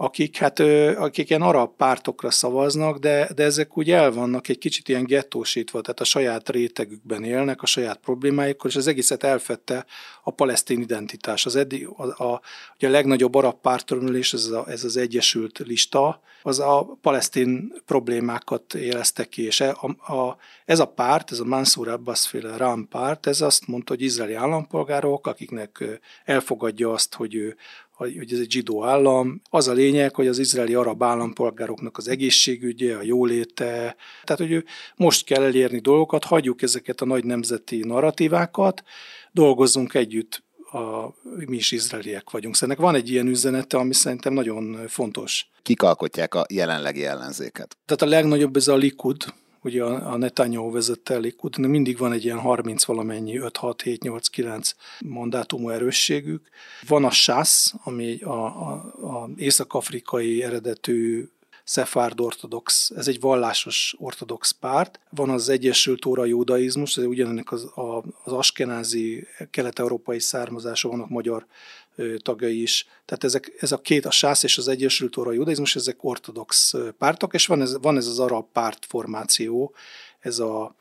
akik, 0.00 0.36
hát, 0.36 0.58
akik 0.96 1.30
ilyen 1.30 1.42
arab 1.42 1.76
pártokra 1.76 2.30
szavaznak, 2.30 2.98
de, 2.98 3.28
de 3.34 3.44
ezek 3.44 3.78
úgy 3.78 3.90
el 3.90 4.12
vannak 4.12 4.48
egy 4.48 4.58
kicsit 4.58 4.88
ilyen 4.88 5.04
gettósítva, 5.04 5.80
tehát 5.80 6.00
a 6.00 6.04
saját 6.04 6.48
rétegükben 6.48 7.24
élnek, 7.24 7.62
a 7.62 7.66
saját 7.66 7.98
problémáikkal, 7.98 8.70
és 8.70 8.76
az 8.76 8.86
egészet 8.86 9.24
elfette 9.24 9.86
a 10.22 10.30
palesztin 10.30 10.80
identitás. 10.80 11.46
Az 11.46 11.56
eddig, 11.56 11.88
a, 11.96 12.24
a, 12.24 12.40
ugye 12.76 12.88
a 12.88 12.90
legnagyobb 12.90 13.34
arab 13.34 13.60
pártoromülés, 13.60 14.32
ez, 14.32 14.46
a, 14.46 14.64
ez 14.68 14.84
az 14.84 14.96
Egyesült 14.96 15.58
Lista, 15.58 16.20
az 16.42 16.58
a 16.58 16.98
palesztin 17.00 17.72
problémákat 17.86 18.74
érezte 18.74 19.24
ki, 19.24 19.44
és 19.44 19.60
e, 19.60 19.76
a, 19.80 20.12
a, 20.12 20.36
ez 20.64 20.78
a 20.78 20.86
párt, 20.86 21.30
ez 21.30 21.40
a 21.40 21.44
Mansur 21.44 21.88
Abbas 21.88 22.28
féle 22.28 22.56
Ram 22.56 22.88
párt, 22.88 23.26
ez 23.26 23.40
azt 23.40 23.66
mondta, 23.66 23.92
hogy 23.92 24.02
izraeli 24.02 24.34
állampolgárok, 24.34 25.26
akiknek 25.26 26.00
elfogadja 26.24 26.92
azt, 26.92 27.14
hogy 27.14 27.34
ő 27.34 27.56
hogy 28.06 28.32
ez 28.32 28.38
egy 28.38 28.50
zsidó 28.50 28.84
állam. 28.84 29.40
Az 29.50 29.68
a 29.68 29.72
lényeg, 29.72 30.14
hogy 30.14 30.26
az 30.26 30.38
izraeli 30.38 30.74
arab 30.74 31.02
állampolgároknak 31.02 31.96
az 31.96 32.08
egészségügye, 32.08 32.96
a 32.96 33.02
jóléte, 33.02 33.96
tehát 34.24 34.52
hogy 34.52 34.64
most 34.96 35.24
kell 35.24 35.42
elérni 35.42 35.78
dolgokat, 35.78 36.24
hagyjuk 36.24 36.62
ezeket 36.62 37.00
a 37.00 37.04
nagy 37.04 37.24
nemzeti 37.24 37.78
narratívákat, 37.78 38.82
dolgozzunk 39.32 39.94
együtt 39.94 40.42
a, 40.72 41.14
mi 41.46 41.56
is 41.56 41.70
izraeliek 41.72 42.30
vagyunk. 42.30 42.54
Szóval 42.54 42.76
ennek 42.76 42.84
van 42.84 42.94
egy 42.94 43.10
ilyen 43.10 43.26
üzenete, 43.26 43.76
ami 43.76 43.94
szerintem 43.94 44.32
nagyon 44.32 44.88
fontos. 44.88 45.50
Kik 45.62 45.82
alkotják 45.82 46.34
a 46.34 46.46
jelenlegi 46.48 47.04
ellenzéket? 47.04 47.76
Tehát 47.86 48.02
a 48.02 48.16
legnagyobb 48.16 48.56
ez 48.56 48.68
a 48.68 48.76
Likud, 48.76 49.24
ugye 49.62 49.84
a, 49.84 50.16
Netanyahu 50.16 50.70
vezette 50.70 51.18
Likud, 51.18 51.58
mindig 51.58 51.98
van 51.98 52.12
egy 52.12 52.24
ilyen 52.24 52.38
30 52.38 52.84
valamennyi, 52.84 53.38
5, 53.38 53.56
6, 53.56 53.82
7, 53.82 54.02
8, 54.02 54.28
9 54.28 54.74
mandátumú 55.04 55.68
erősségük. 55.68 56.48
Van 56.86 57.04
a 57.04 57.10
SASZ, 57.10 57.74
ami 57.84 58.20
a, 58.20 58.44
a, 58.44 58.72
a 59.00 59.30
észak-afrikai 59.36 60.42
eredetű 60.42 61.28
Szefárd 61.68 62.20
ortodox, 62.20 62.90
ez 62.96 63.08
egy 63.08 63.20
vallásos 63.20 63.94
ortodox 63.98 64.50
párt. 64.50 65.00
Van 65.10 65.30
az 65.30 65.48
Egyesült 65.48 66.06
Óra 66.06 66.24
Judaizmus, 66.24 66.96
ez 66.96 67.04
ugyanennek 67.04 67.52
az, 67.52 67.70
az 68.24 68.32
askenázi, 68.32 69.26
kelet-európai 69.50 70.20
származású, 70.20 70.88
vannak 70.88 71.08
magyar 71.08 71.46
tagjai 72.22 72.62
is. 72.62 72.86
Tehát 73.04 73.24
ezek, 73.24 73.52
ez 73.58 73.72
a 73.72 73.80
két, 73.80 74.06
a 74.06 74.10
SÁSZ 74.10 74.42
és 74.42 74.58
az 74.58 74.68
Egyesült 74.68 75.16
Óra 75.16 75.32
Judaizmus, 75.32 75.76
ezek 75.76 76.04
ortodox 76.04 76.74
pártok, 76.98 77.34
és 77.34 77.46
van 77.46 77.60
ez, 77.60 77.78
van 77.80 77.96
ez 77.96 78.06
az 78.06 78.18
arab 78.18 78.46
pártformáció, 78.52 79.74
ez 80.18 80.38
a 80.38 80.74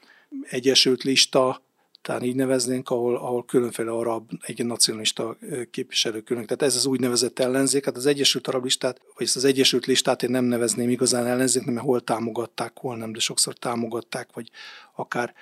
Egyesült 0.49 1.03
Lista, 1.03 1.61
talán 2.01 2.23
így 2.23 2.35
neveznénk, 2.35 2.89
ahol, 2.89 3.15
ahol 3.15 3.45
különféle 3.45 3.91
arab, 3.91 4.31
egy 4.41 4.65
nacionalista 4.65 5.37
képviselők 5.71 6.23
külön. 6.23 6.45
Tehát 6.45 6.61
ez 6.61 6.75
az 6.75 6.85
úgynevezett 6.85 7.39
ellenzék, 7.39 7.85
hát 7.85 7.97
az 7.97 8.05
Egyesült 8.05 8.47
Arab 8.47 8.63
Listát, 8.63 9.01
vagy 9.15 9.25
ezt 9.25 9.35
az 9.35 9.43
Egyesült 9.43 9.85
Listát 9.85 10.23
én 10.23 10.29
nem 10.29 10.45
nevezném 10.45 10.89
igazán 10.89 11.25
ellenzéknek, 11.25 11.73
mert 11.73 11.85
hol 11.85 12.01
támogatták, 12.01 12.77
hol 12.77 12.97
nem, 12.97 13.11
de 13.11 13.19
sokszor 13.19 13.53
támogatták, 13.53 14.29
vagy 14.33 14.49
akár 14.95 15.33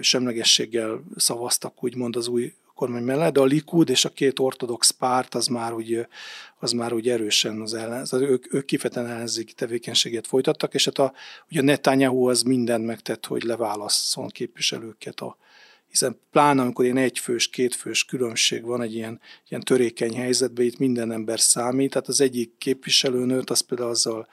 semlegességgel 0.00 1.02
szavaztak 1.16 1.84
úgymond 1.84 2.16
az 2.16 2.28
új 2.28 2.54
kormány 2.82 3.02
mellett, 3.02 3.32
de 3.32 3.40
a 3.40 3.44
Likud 3.44 3.88
és 3.88 4.04
a 4.04 4.08
két 4.08 4.38
ortodox 4.38 4.90
párt 4.90 5.34
az 5.34 5.46
már 5.46 5.72
úgy, 5.72 6.06
az 6.58 6.72
már 6.72 6.92
úgy 6.92 7.08
erősen 7.08 7.60
az 7.60 7.74
ellen, 7.74 8.00
az 8.00 8.12
ők, 8.12 8.54
ők 8.54 8.64
kifejezetten 8.64 9.10
ellenzéki 9.10 9.52
tevékenységet 9.52 10.26
folytattak, 10.26 10.74
és 10.74 10.84
hát 10.84 10.98
a, 10.98 11.12
ugye 11.50 11.62
Netanyahu 11.62 12.28
az 12.28 12.42
mindent 12.42 12.86
megtett, 12.86 13.26
hogy 13.26 13.42
leválasszon 13.42 14.28
képviselőket 14.28 15.20
a, 15.20 15.36
hiszen 15.88 16.20
pláne 16.30 16.62
amikor 16.62 16.84
ilyen 16.84 16.96
egyfős, 16.96 17.48
kétfős 17.48 18.04
különbség 18.04 18.64
van 18.64 18.82
egy 18.82 18.94
ilyen, 18.94 19.20
ilyen 19.48 19.62
törékeny 19.62 20.16
helyzetben, 20.16 20.64
itt 20.64 20.78
minden 20.78 21.12
ember 21.12 21.40
számít, 21.40 21.90
tehát 21.90 22.08
az 22.08 22.20
egyik 22.20 22.52
képviselőnőt 22.58 23.50
az 23.50 23.60
például 23.60 23.90
azzal 23.90 24.28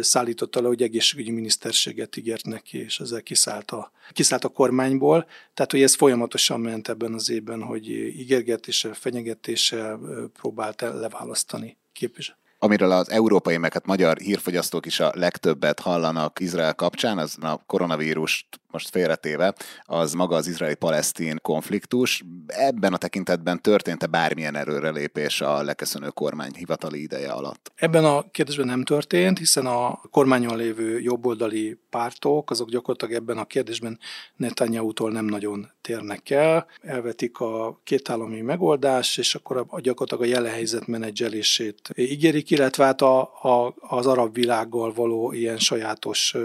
szállította 0.00 0.60
le, 0.60 0.66
hogy 0.66 0.82
egészségügyi 0.82 1.30
miniszterséget 1.30 2.16
ígért 2.16 2.44
neki, 2.44 2.78
és 2.78 3.00
ezzel 3.00 3.22
kiszállt 3.22 3.70
a, 3.70 3.92
kiszállt 4.12 4.44
a 4.44 4.48
kormányból. 4.48 5.26
Tehát, 5.54 5.70
hogy 5.70 5.82
ez 5.82 5.94
folyamatosan 5.94 6.60
ment 6.60 6.88
ebben 6.88 7.14
az 7.14 7.30
évben, 7.30 7.62
hogy 7.62 7.88
ígérgetéssel, 7.90 8.94
fenyegetéssel 8.94 10.00
próbált 10.32 10.80
leválasztani 10.80 11.76
képviselőt. 11.92 12.47
Amiről 12.60 12.90
az 12.90 13.10
európai, 13.10 13.56
meg 13.56 13.72
hát 13.72 13.86
magyar 13.86 14.18
hírfogyasztók 14.18 14.86
is 14.86 15.00
a 15.00 15.12
legtöbbet 15.14 15.80
hallanak 15.80 16.40
Izrael 16.40 16.74
kapcsán, 16.74 17.18
az 17.18 17.36
a 17.40 17.62
koronavírust 17.66 18.46
most 18.70 18.88
félretéve, 18.88 19.54
az 19.84 20.12
maga 20.12 20.36
az 20.36 20.46
izraeli-palesztin 20.46 21.38
konfliktus. 21.42 22.24
Ebben 22.46 22.92
a 22.92 22.96
tekintetben 22.96 23.62
történt-e 23.62 24.06
bármilyen 24.06 24.56
erőrelépés 24.56 25.40
a 25.40 25.62
leköszönő 25.62 26.08
kormány 26.08 26.52
hivatali 26.54 27.02
ideje 27.02 27.30
alatt? 27.30 27.72
Ebben 27.74 28.04
a 28.04 28.30
kérdésben 28.30 28.66
nem 28.66 28.84
történt, 28.84 29.38
hiszen 29.38 29.66
a 29.66 30.00
kormányon 30.10 30.56
lévő 30.56 31.00
jobboldali 31.00 31.78
pártok, 31.90 32.50
azok 32.50 32.68
gyakorlatilag 32.68 33.22
ebben 33.22 33.38
a 33.38 33.44
kérdésben 33.44 33.98
Netanyahu-tól 34.36 35.10
nem 35.10 35.24
nagyon 35.24 35.70
térnek 35.80 36.30
el, 36.30 36.66
elvetik 36.80 37.38
a 37.38 37.80
kétállami 37.84 38.40
megoldást, 38.40 39.18
és 39.18 39.34
akkor 39.34 39.66
a, 39.68 39.80
gyakorlatilag 39.80 40.22
a 40.32 40.34
jelen 40.36 40.52
helyzet 40.52 40.86
menedzselését 40.86 41.90
ígérik, 41.94 42.47
illetve 42.50 42.84
hát 42.84 43.00
a, 43.00 43.20
a, 43.20 43.74
az 43.80 44.06
arab 44.06 44.34
világgal 44.34 44.92
való 44.92 45.32
ilyen 45.32 45.58
sajátos 45.58 46.36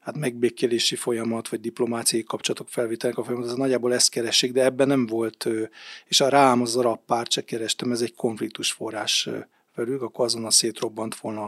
hát 0.00 0.16
megbékélési 0.16 0.96
folyamat, 0.96 1.48
vagy 1.48 1.60
diplomáciai 1.60 2.22
kapcsolatok 2.22 2.68
felvételek 2.68 3.18
a 3.18 3.24
folyamat, 3.24 3.46
az 3.46 3.54
nagyjából 3.54 3.94
ezt 3.94 4.10
keresik, 4.10 4.52
de 4.52 4.64
ebben 4.64 4.88
nem 4.88 5.06
volt, 5.06 5.48
és 6.04 6.20
a 6.20 6.28
rám 6.28 6.60
az 6.60 6.76
arab 6.76 6.98
párt 7.06 7.30
se 7.30 7.44
kerestem, 7.44 7.92
ez 7.92 8.00
egy 8.00 8.14
konfliktus 8.14 8.72
forrás 8.72 9.28
velük, 9.74 10.02
akkor 10.02 10.24
azonnal 10.24 10.50
szétrobbant 10.50 11.16
volna 11.16 11.42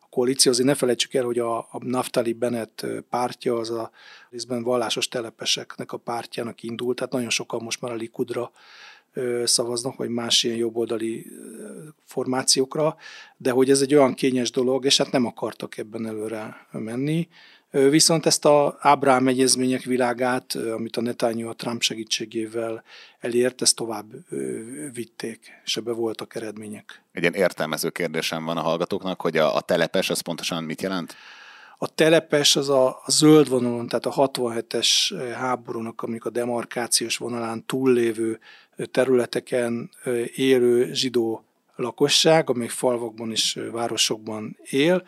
a 0.00 0.08
koalíció. 0.10 0.52
Azért 0.52 0.68
ne 0.68 0.74
felejtsük 0.74 1.14
el, 1.14 1.24
hogy 1.24 1.38
a, 1.38 1.58
a 1.58 1.78
Naftali 1.78 2.32
Bennett 2.32 2.86
pártja 3.10 3.56
az 3.56 3.70
a 3.70 3.90
részben 4.30 4.62
vallásos 4.62 5.08
telepeseknek 5.08 5.92
a 5.92 5.96
pártjának 5.96 6.62
indult, 6.62 6.96
tehát 6.96 7.12
nagyon 7.12 7.30
sokan 7.30 7.62
most 7.62 7.80
már 7.80 7.92
a 7.92 7.94
Likudra 7.94 8.50
szavaznak, 9.44 9.96
vagy 9.96 10.08
más 10.08 10.42
ilyen 10.42 10.56
jobboldali 10.56 11.26
formációkra, 12.04 12.96
de 13.36 13.50
hogy 13.50 13.70
ez 13.70 13.80
egy 13.80 13.94
olyan 13.94 14.14
kényes 14.14 14.50
dolog, 14.50 14.84
és 14.84 14.96
hát 14.96 15.12
nem 15.12 15.26
akartak 15.26 15.78
ebben 15.78 16.06
előre 16.06 16.66
menni. 16.70 17.28
Viszont 17.70 18.26
ezt 18.26 18.44
a 18.44 18.76
Ábrám 18.80 19.28
egyezmények 19.28 19.82
világát, 19.82 20.54
amit 20.54 20.96
a 20.96 21.00
Netanyahu 21.00 21.50
a 21.50 21.54
Trump 21.54 21.82
segítségével 21.82 22.82
elért, 23.20 23.62
ezt 23.62 23.76
tovább 23.76 24.06
vitték, 24.92 25.60
és 25.64 25.76
ebbe 25.76 25.92
voltak 25.92 26.34
eredmények. 26.34 27.02
Egy 27.12 27.22
ilyen 27.22 27.34
értelmező 27.34 27.90
kérdésem 27.90 28.44
van 28.44 28.56
a 28.56 28.60
hallgatóknak, 28.60 29.20
hogy 29.20 29.36
a, 29.36 29.56
a 29.56 29.60
telepes 29.60 30.10
az 30.10 30.20
pontosan 30.20 30.64
mit 30.64 30.82
jelent? 30.82 31.16
A 31.78 31.88
telepes 31.94 32.56
az 32.56 32.68
a, 32.68 32.88
a 32.88 33.10
zöld 33.10 33.48
vonalon, 33.48 33.86
tehát 33.86 34.06
a 34.06 34.28
67-es 34.28 34.88
háborúnak, 35.36 36.02
amik 36.02 36.24
a 36.24 36.30
demarkációs 36.30 37.16
vonalán 37.16 37.66
túllévő 37.66 38.38
területeken 38.90 39.90
élő 40.34 40.92
zsidó 40.92 41.44
lakosság, 41.76 42.50
amely 42.50 42.68
falvakban 42.68 43.30
és 43.30 43.60
városokban 43.72 44.56
él, 44.62 45.04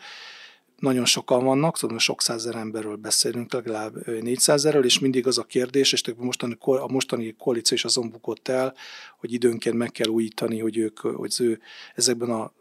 nagyon 0.79 1.05
sokan 1.05 1.43
vannak, 1.43 1.77
szóval 1.77 1.99
sok 1.99 2.21
százer 2.21 2.55
emberről 2.55 2.95
beszélünk, 2.95 3.53
legalább 3.53 4.07
400 4.21 4.65
erről, 4.65 4.85
és 4.85 4.99
mindig 4.99 5.27
az 5.27 5.37
a 5.37 5.43
kérdés, 5.43 5.93
és 5.93 6.01
mostani, 6.17 6.57
a 6.59 6.87
mostani 6.87 7.35
koalíció 7.37 7.77
is 7.77 7.85
azon 7.85 8.09
bukott 8.09 8.47
el, 8.47 8.73
hogy 9.19 9.33
időnként 9.33 9.75
meg 9.75 9.91
kell 9.91 10.07
újítani, 10.07 10.59
hogy 10.59 10.77
ők, 10.77 10.99
hogy 10.99 11.29
az 11.29 11.41
ő, 11.41 11.59
ezekben 11.95 12.29
a 12.29 12.53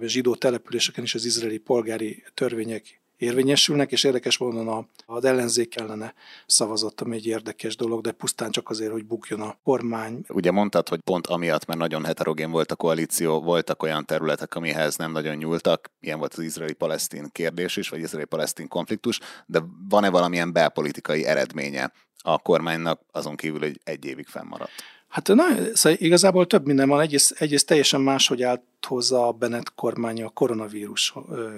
zsidó 0.00 0.34
településeken 0.34 1.04
is 1.04 1.14
az 1.14 1.24
izraeli 1.24 1.58
polgári 1.58 2.22
törvények 2.34 3.00
érvényesülnek, 3.16 3.92
és 3.92 4.04
érdekes 4.04 4.38
módon 4.38 4.88
az 5.06 5.24
ellenzék 5.24 5.76
ellene 5.76 6.14
szavazott, 6.46 7.00
ami 7.00 7.16
egy 7.16 7.26
érdekes 7.26 7.76
dolog, 7.76 8.00
de 8.00 8.12
pusztán 8.12 8.50
csak 8.50 8.68
azért, 8.68 8.92
hogy 8.92 9.04
bukjon 9.04 9.40
a 9.40 9.56
kormány. 9.64 10.24
Ugye 10.28 10.50
mondtad, 10.50 10.88
hogy 10.88 11.00
pont 11.00 11.26
amiatt, 11.26 11.66
mert 11.66 11.78
nagyon 11.78 12.04
heterogén 12.04 12.50
volt 12.50 12.72
a 12.72 12.76
koalíció, 12.76 13.42
voltak 13.42 13.82
olyan 13.82 14.04
területek, 14.04 14.54
amihez 14.54 14.96
nem 14.96 15.12
nagyon 15.12 15.36
nyúltak, 15.36 15.90
ilyen 16.00 16.18
volt 16.18 16.34
az 16.34 16.44
izraeli-palesztin 16.44 17.28
kérdés 17.32 17.76
is, 17.76 17.88
vagy 17.88 18.00
izraeli-palesztin 18.00 18.68
konfliktus, 18.68 19.20
de 19.46 19.62
van-e 19.88 20.10
valamilyen 20.10 20.52
belpolitikai 20.52 21.24
eredménye 21.24 21.92
a 22.22 22.38
kormánynak 22.38 23.00
azon 23.12 23.36
kívül, 23.36 23.60
hogy 23.60 23.80
egy 23.84 24.04
évig 24.04 24.26
fennmaradt? 24.26 24.70
Hát 25.08 25.28
na, 25.28 25.44
szóval 25.74 25.98
igazából 26.00 26.46
több 26.46 26.66
minden 26.66 26.88
van. 26.88 27.00
Egyrészt, 27.00 27.40
egyrészt 27.40 27.66
teljesen 27.66 28.00
máshogy 28.00 28.42
állt 28.42 28.62
hozzá 28.86 29.16
a 29.16 29.32
Bennett 29.32 29.74
kormány 29.74 30.22
a 30.22 30.28
koronavírus 30.28 31.14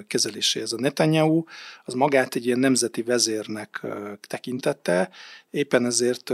kezeléséhez. 0.07 0.73
A 0.73 0.79
Netanyahu 0.79 1.43
az 1.85 1.93
magát 1.93 2.35
egy 2.35 2.45
ilyen 2.45 2.59
nemzeti 2.59 3.01
vezérnek 3.01 3.85
tekintette, 4.27 5.09
éppen 5.49 5.85
ezért 5.85 6.29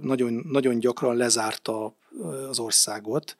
nagyon, 0.00 0.46
nagyon 0.48 0.78
gyakran 0.78 1.16
lezárta 1.16 1.94
az 2.48 2.58
országot, 2.58 3.36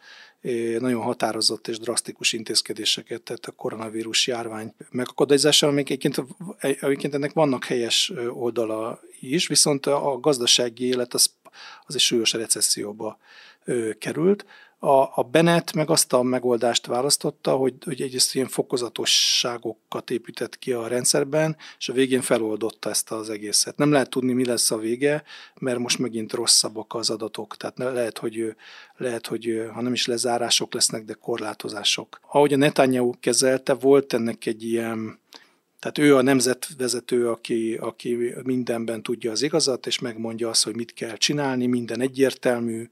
nagyon 0.79 1.03
határozott 1.03 1.69
és 1.69 1.79
drasztikus 1.79 2.33
intézkedéseket 2.33 3.23
tett 3.23 3.47
a 3.47 3.53
koronavírus 3.53 4.27
járvány 4.27 4.75
megakadályozására, 4.91 5.73
amik 5.73 5.91
egyébként, 5.91 6.29
egyébként 6.59 7.15
ennek 7.15 7.33
vannak 7.33 7.65
helyes 7.65 8.13
oldala 8.29 9.01
is, 9.21 9.47
viszont 9.47 9.87
a 9.87 10.19
gazdasági 10.21 10.85
élet 10.85 11.15
az, 11.15 11.31
az 11.87 11.95
egy 11.95 12.01
súlyos 12.01 12.33
recesszióba 12.33 13.19
került. 13.99 14.45
A, 14.83 15.19
a 15.21 15.29
Bennett 15.31 15.73
meg 15.73 15.91
azt 15.91 16.13
a 16.13 16.23
megoldást 16.23 16.87
választotta, 16.87 17.57
hogy, 17.57 17.75
hogy 17.85 18.01
egyrészt 18.01 18.35
ilyen 18.35 18.49
fokozatosságokat 18.49 20.11
épített 20.11 20.59
ki 20.59 20.73
a 20.73 20.87
rendszerben, 20.87 21.57
és 21.79 21.89
a 21.89 21.93
végén 21.93 22.21
feloldotta 22.21 22.91
ezt 22.91 23.11
az 23.11 23.31
egészet. 23.31 23.77
Nem 23.77 23.93
lehet 23.93 24.11
tudni, 24.11 24.33
mi 24.33 24.45
lesz 24.45 24.71
a 24.71 24.77
vége, 24.77 25.23
mert 25.55 25.79
most 25.79 25.99
megint 25.99 26.33
rosszabbak 26.33 26.95
az 26.95 27.11
adatok. 27.11 27.57
Tehát 27.57 27.79
lehet, 27.79 28.19
hogy, 28.19 28.55
lehet, 28.97 29.27
hogy 29.27 29.69
ha 29.73 29.81
nem 29.81 29.93
is 29.93 30.07
lezárások 30.07 30.75
lesznek, 30.75 31.05
de 31.05 31.13
korlátozások. 31.13 32.21
Ahogy 32.31 32.53
a 32.53 32.57
Netanyahu 32.57 33.13
kezelte, 33.21 33.75
volt 33.75 34.13
ennek 34.13 34.47
egy 34.47 34.65
ilyen 34.65 35.19
tehát 35.81 35.99
ő 35.99 36.17
a 36.17 36.23
nemzetvezető, 36.23 37.29
aki, 37.29 37.75
aki 37.75 38.35
mindenben 38.43 39.03
tudja 39.03 39.31
az 39.31 39.43
igazat, 39.43 39.87
és 39.87 39.99
megmondja 39.99 40.49
azt, 40.49 40.65
hogy 40.65 40.75
mit 40.75 40.93
kell 40.93 41.17
csinálni, 41.17 41.67
minden 41.67 42.01
egyértelmű, 42.01 42.89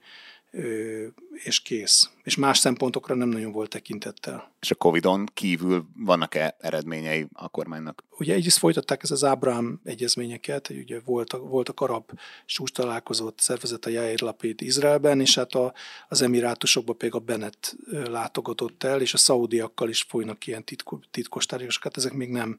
és 1.33 1.61
kész. 1.61 2.11
És 2.23 2.37
más 2.37 2.59
szempontokra 2.59 3.15
nem 3.15 3.29
nagyon 3.29 3.53
volt 3.53 3.71
tekintettel. 3.71 4.53
És 4.61 4.71
a 4.71 4.75
Covid-on 4.75 5.27
kívül 5.35 5.87
vannak-e 5.97 6.57
eredményei 6.61 7.27
a 7.33 7.49
kormánynak? 7.49 8.05
Ugye 8.19 8.35
egyrészt 8.35 8.59
folytatták 8.59 9.03
ez 9.03 9.11
az 9.11 9.25
Ábrám 9.25 9.81
egyezményeket, 9.85 10.69
ugye 10.69 11.01
volt 11.05 11.33
a, 11.33 11.39
volt 11.39 11.69
a 11.69 11.73
karab 11.73 12.11
sús 12.47 12.71
találkozott 12.71 13.41
szervezet 13.41 13.87
a 13.87 13.91
Jair 13.91 14.21
Lapid 14.21 14.63
Izraelben, 14.63 15.21
és 15.21 15.35
hát 15.35 15.55
a, 15.55 15.75
az 16.09 16.23
emirátusokban 16.23 16.97
pedig 16.97 17.15
a 17.15 17.19
Bennett 17.19 17.77
látogatott 17.91 18.83
el, 18.83 19.01
és 19.01 19.15
a 19.15 19.19
szaudiakkal 19.19 19.89
is 19.89 20.03
folynak 20.03 20.47
ilyen 20.47 20.65
titko, 20.65 20.99
titkos 21.11 21.47
tárgyalásokat, 21.47 21.97
ezek 21.97 22.13
még 22.13 22.31
nem 22.31 22.59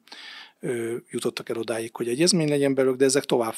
jutottak 1.09 1.49
el 1.49 1.57
odáig, 1.57 1.95
hogy 1.95 2.07
egyezmény 2.07 2.49
legyen 2.49 2.73
belőlük, 2.73 2.97
de 2.97 3.05
ezek 3.05 3.23
tovább 3.23 3.55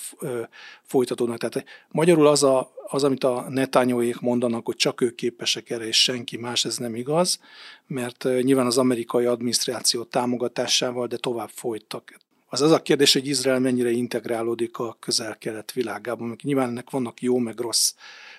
folytatódnak. 0.84 1.38
Tehát 1.38 1.68
magyarul 1.92 2.28
az, 2.28 2.44
a, 2.44 2.72
az 2.88 3.04
amit 3.04 3.24
a 3.24 3.46
netányóék 3.50 4.20
mondanak, 4.20 4.66
hogy 4.66 4.76
csak 4.76 5.02
ők 5.02 5.16
képesek 5.16 5.70
erre, 5.70 5.88
és 5.88 6.04
senki 6.04 6.38
más, 6.38 6.66
ez 6.66 6.78
nem 6.78 6.96
igaz, 6.96 7.40
mert 7.88 8.24
nyilván 8.24 8.66
az 8.66 8.78
amerikai 8.78 9.26
adminisztráció 9.26 10.04
támogatásával, 10.04 11.08
de 11.08 11.18
tovább 11.18 11.50
folytak. 11.54 12.20
Az 12.54 12.62
az 12.62 12.72
a 12.72 12.82
kérdés, 12.82 13.14
hogy 13.14 13.28
Izrael 13.28 13.60
mennyire 13.60 13.90
integrálódik 13.90 14.78
a 14.78 14.98
közel-kelet 15.00 15.72
világában, 15.72 16.36
nyilván 16.44 16.70
ennek 16.70 16.90
vannak 16.90 17.22
jó 17.22 17.38
meg 17.38 17.60
rossz 17.60 17.94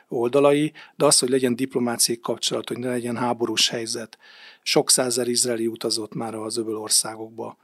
oldalai, 0.09 0.73
de 0.97 1.05
az, 1.05 1.19
hogy 1.19 1.29
legyen 1.29 1.57
diplomáciai 1.57 2.21
kapcsolat, 2.21 2.69
hogy 2.69 2.79
ne 2.79 2.89
legyen 2.89 3.17
háborús 3.17 3.69
helyzet. 3.69 4.19
Sok 4.63 4.91
százer 4.91 5.29
izraeli 5.29 5.67
utazott 5.67 6.15
már 6.15 6.35
az 6.35 6.57
öböl 6.57 6.77
országokba. 6.77 7.57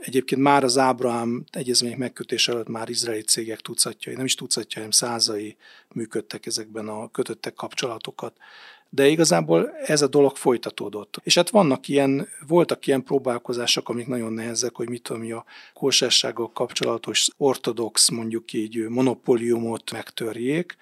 Egyébként 0.00 0.40
már 0.40 0.64
az 0.64 0.78
Ábrahám 0.78 1.44
egyezmények 1.50 1.98
megkötés 1.98 2.48
előtt 2.48 2.68
már 2.68 2.88
izraeli 2.88 3.22
cégek 3.22 3.60
tucatjai, 3.60 4.14
nem 4.14 4.24
is 4.24 4.34
tucatjai, 4.34 4.74
hanem 4.74 4.90
százai 4.90 5.56
működtek 5.94 6.46
ezekben 6.46 6.88
a 6.88 7.10
kötöttek 7.10 7.54
kapcsolatokat 7.54 8.36
de 8.94 9.08
igazából 9.08 9.70
ez 9.76 10.02
a 10.02 10.06
dolog 10.06 10.36
folytatódott. 10.36 11.20
És 11.22 11.34
hát 11.34 11.50
vannak 11.50 11.88
ilyen, 11.88 12.28
voltak 12.46 12.86
ilyen 12.86 13.02
próbálkozások, 13.02 13.88
amik 13.88 14.06
nagyon 14.06 14.32
nehezek, 14.32 14.74
hogy 14.74 14.88
mit 14.88 15.02
tudom, 15.02 15.32
a 15.32 15.44
kósássággal 15.72 16.52
kapcsolatos 16.52 17.28
ortodox, 17.36 18.10
mondjuk 18.10 18.52
így 18.52 18.88
monopóliumot 18.88 19.92
megtörjék. 19.92 20.76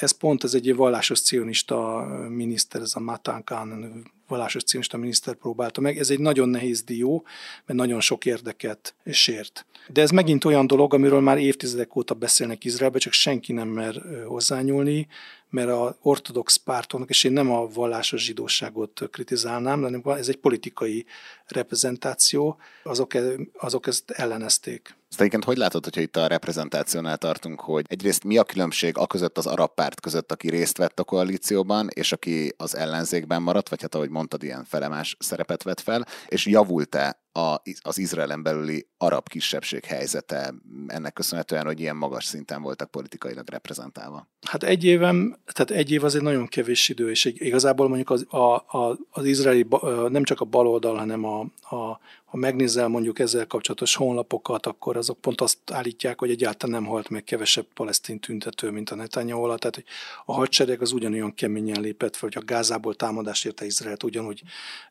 Ez 0.00 0.10
pont 0.10 0.44
ez 0.44 0.54
egy 0.54 0.74
vallásos 0.74 1.20
cionista 1.20 2.06
miniszter, 2.28 2.80
ez 2.80 2.92
a 2.94 3.00
Matan 3.00 3.44
Khan 3.44 4.04
vallásos 4.28 4.62
cionista 4.62 4.96
miniszter 4.96 5.34
próbálta 5.34 5.80
meg. 5.80 5.98
Ez 5.98 6.10
egy 6.10 6.20
nagyon 6.20 6.48
nehéz 6.48 6.82
dió, 6.82 7.24
mert 7.66 7.78
nagyon 7.78 8.00
sok 8.00 8.24
érdeket 8.24 8.94
sért. 9.10 9.66
De 9.88 10.00
ez 10.00 10.10
megint 10.10 10.44
olyan 10.44 10.66
dolog, 10.66 10.94
amiről 10.94 11.20
már 11.20 11.38
évtizedek 11.38 11.96
óta 11.96 12.14
beszélnek 12.14 12.64
Izraelbe, 12.64 12.98
csak 12.98 13.12
senki 13.12 13.52
nem 13.52 13.68
mer 13.68 14.02
hozzányúlni, 14.26 15.06
mert 15.50 15.68
a 15.68 15.96
ortodox 16.02 16.56
pártonnak, 16.56 17.08
és 17.08 17.24
én 17.24 17.32
nem 17.32 17.50
a 17.50 17.68
vallásos 17.68 18.24
zsidóságot 18.24 19.08
kritizálnám, 19.10 19.82
hanem 19.82 20.02
ez 20.04 20.28
egy 20.28 20.36
politikai 20.36 21.06
reprezentáció, 21.46 22.56
azok, 22.82 23.12
azok 23.58 23.86
ezt 23.86 24.10
ellenezték. 24.10 24.96
Ezt 25.10 25.20
egyébként 25.20 25.44
hogy 25.44 25.56
látod, 25.56 25.84
hogyha 25.84 26.00
itt 26.00 26.16
a 26.16 26.26
reprezentációnál 26.26 27.16
tartunk, 27.16 27.60
hogy 27.60 27.84
egyrészt 27.88 28.24
mi 28.24 28.36
a 28.36 28.44
különbség 28.44 28.98
a 28.98 29.06
között 29.06 29.38
az 29.38 29.46
arab 29.46 29.74
párt 29.74 30.00
között, 30.00 30.32
aki 30.32 30.48
részt 30.48 30.76
vett 30.76 31.00
a 31.00 31.04
koalícióban, 31.04 31.88
és 31.94 32.12
aki 32.12 32.54
az 32.56 32.76
ellenzékben 32.76 33.42
maradt, 33.42 33.68
vagy 33.68 33.82
hát 33.82 33.94
ahogy 33.94 34.10
mondtad, 34.10 34.42
ilyen 34.42 34.64
felemás 34.64 35.16
szerepet 35.18 35.62
vett 35.62 35.80
fel, 35.80 36.06
és 36.26 36.46
javult-e 36.46 37.22
a, 37.32 37.62
az 37.80 37.98
Izraelen 37.98 38.42
belüli 38.42 38.86
arab 38.98 39.28
kisebbség 39.28 39.84
helyzete 39.84 40.54
ennek 40.86 41.12
köszönhetően, 41.12 41.64
hogy 41.64 41.80
ilyen 41.80 41.96
magas 41.96 42.24
szinten 42.24 42.62
voltak 42.62 42.90
politikailag 42.90 43.50
reprezentálva? 43.50 44.28
Hát 44.46 44.62
egy 44.62 44.84
évem, 44.84 45.36
tehát 45.52 45.70
egy 45.70 45.90
év 45.90 46.04
az 46.04 46.14
egy 46.14 46.22
nagyon 46.22 46.46
kevés 46.46 46.88
idő, 46.88 47.10
és 47.10 47.24
igazából 47.24 47.88
mondjuk 47.88 48.10
az, 48.10 48.26
a, 48.28 48.54
a, 48.54 48.98
az 49.10 49.24
izraeli, 49.24 49.66
nem 50.08 50.24
csak 50.24 50.40
a 50.40 50.44
baloldal, 50.44 50.96
hanem 50.96 51.24
a, 51.24 51.40
a, 51.76 51.98
ha 52.28 52.36
megnézel 52.36 52.88
mondjuk 52.88 53.18
ezzel 53.18 53.46
kapcsolatos 53.46 53.94
honlapokat, 53.94 54.66
akkor 54.66 54.96
azok 54.96 55.20
pont 55.20 55.40
azt 55.40 55.58
állítják, 55.70 56.18
hogy 56.18 56.30
egyáltalán 56.30 56.82
nem 56.82 56.90
halt 56.90 57.08
meg 57.08 57.24
kevesebb 57.24 57.66
palesztin 57.74 58.20
tüntető, 58.20 58.70
mint 58.70 58.90
a 58.90 58.94
Netanyahu 58.94 59.42
alatt. 59.42 59.60
Tehát 59.60 59.74
hogy 59.74 59.84
a 60.24 60.32
hadsereg 60.32 60.80
az 60.80 60.92
ugyanolyan 60.92 61.34
keményen 61.34 61.80
lépett 61.80 62.16
fel, 62.16 62.28
hogy 62.32 62.42
a 62.42 62.46
Gázából 62.46 62.94
támadást 62.94 63.46
érte 63.46 63.64
Izraelt 63.64 64.02
ugyanúgy 64.02 64.42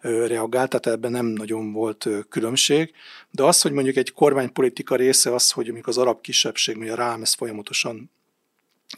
reagált, 0.02 0.70
tehát 0.70 0.88
ebben 0.88 1.12
nem 1.12 1.26
nagyon 1.26 1.72
volt 1.72 2.08
különbség. 2.30 2.94
De 3.32 3.44
az, 3.44 3.62
hogy 3.62 3.72
mondjuk 3.72 3.96
egy 3.96 4.12
kormánypolitika 4.12 4.96
része 4.96 5.34
az, 5.34 5.52
hogy 5.52 5.70
amikor 5.70 5.90
az 5.90 5.98
arab 5.98 6.22
kisebbség, 6.22 6.78
vagy 6.78 6.90
a 6.90 6.96
rám 6.96 7.22
ezt 7.22 7.36
folyamatosan 7.36 8.12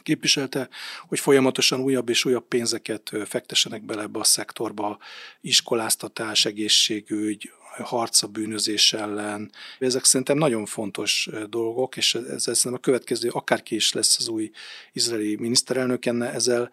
képviselte, 0.02 0.68
hogy 1.08 1.20
folyamatosan 1.20 1.80
újabb 1.80 2.08
és 2.08 2.24
újabb 2.24 2.48
pénzeket 2.48 3.10
fektessenek 3.24 3.82
bele 3.82 4.02
ebbe 4.02 4.18
a 4.18 4.24
szektorba, 4.24 4.98
iskoláztatás, 5.40 6.44
egészségügy, 6.44 7.50
harc 7.78 8.22
a 8.22 8.26
bűnözés 8.26 8.92
ellen. 8.92 9.50
Ezek 9.78 10.04
szerintem 10.04 10.36
nagyon 10.36 10.66
fontos 10.66 11.28
dolgok, 11.48 11.96
és 11.96 12.14
ez 12.14 12.42
szerintem 12.42 12.74
a 12.74 12.78
következő, 12.78 13.28
akárki 13.28 13.74
is 13.74 13.92
lesz 13.92 14.16
az 14.18 14.28
új 14.28 14.50
izraeli 14.92 15.36
miniszterelnök, 15.36 16.06
enne 16.06 16.32
ezzel 16.32 16.70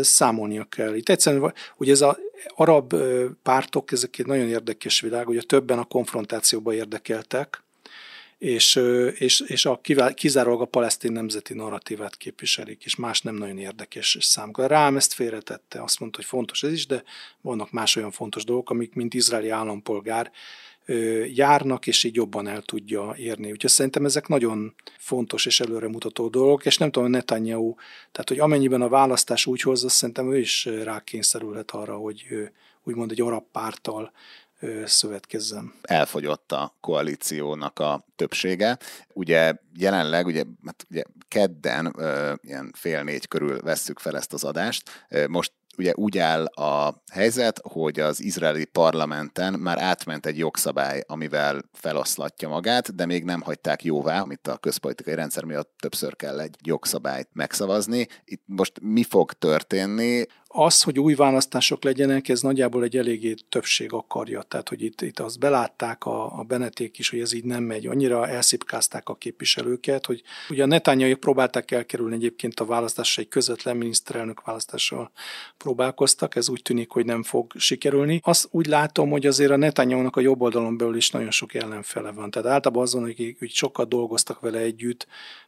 számolnia 0.00 0.64
kell. 0.64 0.94
Itt 0.94 1.08
egyszerűen, 1.08 1.54
ugye 1.76 1.92
ez 1.92 2.00
az 2.00 2.16
arab 2.54 2.94
pártok, 3.42 3.92
ezek 3.92 4.18
egy 4.18 4.26
nagyon 4.26 4.48
érdekes 4.48 5.00
világ, 5.00 5.28
ugye 5.28 5.42
többen 5.42 5.78
a 5.78 5.84
konfrontációba 5.84 6.74
érdekeltek, 6.74 7.62
és, 8.42 8.80
és, 9.18 9.40
és 9.40 9.64
a, 9.64 9.80
kizárólag 10.14 10.60
a 10.60 10.64
palesztin 10.64 11.12
nemzeti 11.12 11.54
narratívát 11.54 12.16
képviselik, 12.16 12.84
és 12.84 12.96
más 12.96 13.20
nem 13.20 13.34
nagyon 13.34 13.58
érdekes 13.58 14.16
számukra. 14.20 14.66
Rám 14.66 14.96
ezt 14.96 15.12
félretette, 15.12 15.82
azt 15.82 16.00
mondta, 16.00 16.18
hogy 16.18 16.26
fontos 16.26 16.62
ez 16.62 16.72
is, 16.72 16.86
de 16.86 17.02
vannak 17.40 17.70
más 17.70 17.96
olyan 17.96 18.10
fontos 18.10 18.44
dolgok, 18.44 18.70
amik 18.70 18.94
mint 18.94 19.14
izraeli 19.14 19.48
állampolgár 19.48 20.30
járnak, 21.34 21.86
és 21.86 22.04
így 22.04 22.14
jobban 22.14 22.48
el 22.48 22.62
tudja 22.62 23.14
érni. 23.16 23.50
Úgyhogy 23.50 23.70
szerintem 23.70 24.04
ezek 24.04 24.28
nagyon 24.28 24.74
fontos 24.98 25.46
és 25.46 25.60
előremutató 25.60 26.28
dolgok, 26.28 26.64
és 26.66 26.78
nem 26.78 26.90
tudom, 26.90 27.10
Netanyahu, 27.10 27.74
tehát 28.12 28.28
hogy 28.28 28.38
amennyiben 28.38 28.82
a 28.82 28.88
választás 28.88 29.46
úgy 29.46 29.60
hozza, 29.60 29.88
szerintem 29.88 30.32
ő 30.32 30.38
is 30.38 30.64
rákényszerülhet 30.64 31.70
arra, 31.70 31.96
hogy 31.96 32.26
úgymond 32.84 33.10
egy 33.10 33.20
arab 33.20 33.44
párttal 33.52 34.12
szövetkezzem. 34.84 35.74
Elfogyott 35.82 36.52
a 36.52 36.76
koalíciónak 36.80 37.78
a 37.78 38.06
többsége. 38.16 38.78
Ugye 39.12 39.54
jelenleg, 39.76 40.26
ugye, 40.26 40.44
hát 40.66 40.86
ugye 40.90 41.02
kedden, 41.28 41.96
ilyen 42.40 42.72
fél 42.76 43.02
négy 43.02 43.28
körül 43.28 43.60
vesszük 43.60 43.98
fel 43.98 44.16
ezt 44.16 44.32
az 44.32 44.44
adást. 44.44 45.06
Most 45.28 45.52
ugye 45.76 45.92
úgy 45.94 46.18
áll 46.18 46.44
a 46.44 47.02
helyzet, 47.12 47.60
hogy 47.62 48.00
az 48.00 48.20
izraeli 48.20 48.64
parlamenten 48.64 49.52
már 49.52 49.78
átment 49.78 50.26
egy 50.26 50.38
jogszabály, 50.38 51.04
amivel 51.06 51.62
feloszlatja 51.72 52.48
magát, 52.48 52.94
de 52.94 53.06
még 53.06 53.24
nem 53.24 53.40
hagyták 53.40 53.84
jóvá, 53.84 54.20
amit 54.20 54.46
a 54.46 54.56
közpolitikai 54.56 55.14
rendszer 55.14 55.44
miatt 55.44 55.74
többször 55.78 56.16
kell 56.16 56.40
egy 56.40 56.56
jogszabályt 56.64 57.28
megszavazni. 57.32 58.08
Itt 58.24 58.42
most 58.46 58.72
mi 58.80 59.02
fog 59.02 59.32
történni? 59.32 60.24
Az, 60.54 60.82
hogy 60.82 60.98
új 60.98 61.14
választások 61.14 61.84
legyenek, 61.84 62.28
ez 62.28 62.40
nagyjából 62.40 62.82
egy 62.82 62.96
eléggé 62.96 63.34
többség 63.48 63.92
akarja. 63.92 64.42
Tehát, 64.42 64.68
hogy 64.68 64.82
itt, 64.82 65.00
itt 65.00 65.18
azt 65.18 65.38
belátták 65.38 66.04
a, 66.04 66.38
a 66.38 66.42
Beneték 66.42 66.98
is, 66.98 67.10
hogy 67.10 67.20
ez 67.20 67.32
így 67.32 67.44
nem 67.44 67.62
megy. 67.62 67.86
Annyira 67.86 68.28
elszipkázták 68.28 69.08
a 69.08 69.14
képviselőket, 69.14 70.06
hogy 70.06 70.22
ugye 70.50 70.62
a 70.62 70.66
Netanyai 70.66 71.14
próbálták 71.14 71.70
elkerülni 71.70 72.14
egyébként 72.14 72.60
a 72.60 72.64
választásra 72.64 73.22
egy 73.22 73.28
közvetlen 73.28 73.76
miniszterelnök 73.76 74.44
választással 74.44 75.10
próbálkoztak, 75.56 76.36
ez 76.36 76.48
úgy 76.48 76.62
tűnik, 76.62 76.90
hogy 76.90 77.04
nem 77.04 77.22
fog 77.22 77.52
sikerülni. 77.56 78.20
Azt 78.22 78.48
úgy 78.50 78.66
látom, 78.66 79.10
hogy 79.10 79.26
azért 79.26 79.50
a 79.50 79.56
netanyahu 79.56 80.08
a 80.10 80.20
jobb 80.20 80.40
oldalon 80.40 80.76
belül 80.76 80.96
is 80.96 81.10
nagyon 81.10 81.30
sok 81.30 81.54
ellenfele 81.54 82.10
van. 82.10 82.30
Tehát 82.30 82.48
általában 82.48 82.82
azon, 82.82 83.02
hogy, 83.02 83.36
hogy 83.38 83.50
sokat 83.50 83.88
dolgoztak 83.88 84.40
vele 84.40 84.58
együtt, 84.58 85.06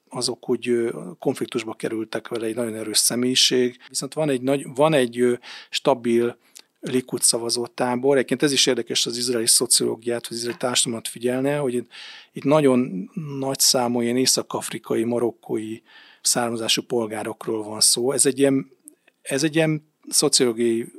azok 0.08 0.48
úgy 0.48 0.90
konfliktusba 1.18 1.74
kerültek 1.74 2.28
vele 2.28 2.46
egy 2.46 2.54
nagyon 2.54 2.74
erős 2.74 2.98
személyiség. 2.98 3.78
Viszont 3.88 4.14
van 4.14 4.28
egy, 4.28 4.42
nagy, 4.42 4.66
van 4.74 4.92
egy 4.92 5.38
stabil 5.70 6.36
Likud 6.80 7.22
szavazó 7.22 7.66
tábor. 7.66 8.16
Egyébként 8.16 8.42
ez 8.42 8.52
is 8.52 8.66
érdekes 8.66 9.06
az 9.06 9.16
izraeli 9.16 9.46
szociológiát, 9.46 10.26
az 10.26 10.36
izraeli 10.36 10.58
társadalmat 10.58 11.08
figyelne, 11.08 11.56
hogy 11.56 11.74
itt, 11.74 11.90
itt 12.32 12.44
nagyon 12.44 13.10
nagy 13.38 13.58
számú 13.58 14.00
ilyen 14.00 14.16
észak-afrikai, 14.16 15.04
marokkói 15.04 15.80
származású 16.20 16.82
polgárokról 16.82 17.62
van 17.62 17.80
szó. 17.80 18.12
Ez 18.12 18.26
egy 18.26 18.38
ilyen, 18.38 18.70
ez 19.22 19.42
egy 19.42 19.54
ilyen 19.54 19.92
szociológiai 20.08 20.92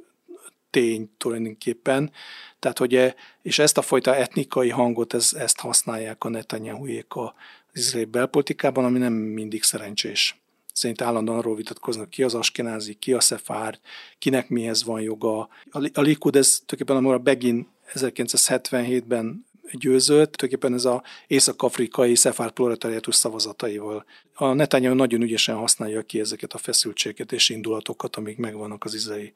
tény 0.69 1.11
tulajdonképpen. 1.17 2.11
Tehát, 2.59 2.77
hogy, 2.77 3.15
és 3.41 3.59
ezt 3.59 3.77
a 3.77 3.81
fajta 3.81 4.15
etnikai 4.15 4.69
hangot, 4.69 5.13
ez, 5.13 5.33
ezt 5.33 5.59
használják 5.59 6.23
a 6.23 6.29
Netanyahuék 6.29 7.15
az 7.15 7.31
izraeli 7.75 8.09
belpolitikában, 8.09 8.85
ami 8.85 8.99
nem 8.99 9.13
mindig 9.13 9.63
szerencsés. 9.63 10.39
Szerint 10.73 11.01
állandóan 11.01 11.37
arról 11.37 11.55
vitatkoznak, 11.55 12.09
ki 12.09 12.23
az 12.23 12.33
askenázi, 12.33 12.93
ki 12.93 13.13
a 13.13 13.19
szefárd, 13.19 13.79
kinek 14.19 14.49
mihez 14.49 14.83
van 14.83 15.01
joga. 15.01 15.49
A 15.93 16.01
Likud, 16.01 16.35
ez 16.35 16.61
tulajdonképpen 16.65 16.95
amikor 16.95 17.13
a 17.13 17.19
Begin 17.19 17.67
1977-ben 17.93 19.45
győzött, 19.71 20.31
tulajdonképpen 20.31 20.73
ez 20.73 20.85
az 20.85 21.01
észak-afrikai 21.27 22.15
szefárd 22.15 22.51
proletariátus 22.51 23.15
szavazataival. 23.15 24.05
A 24.33 24.53
Netanyahu 24.53 24.95
nagyon 24.95 25.21
ügyesen 25.21 25.55
használja 25.55 26.01
ki 26.01 26.19
ezeket 26.19 26.53
a 26.53 26.57
feszültségeket 26.57 27.31
és 27.31 27.49
indulatokat, 27.49 28.15
amik 28.15 28.37
megvannak 28.37 28.83
az 28.83 28.93
izraeli 28.93 29.33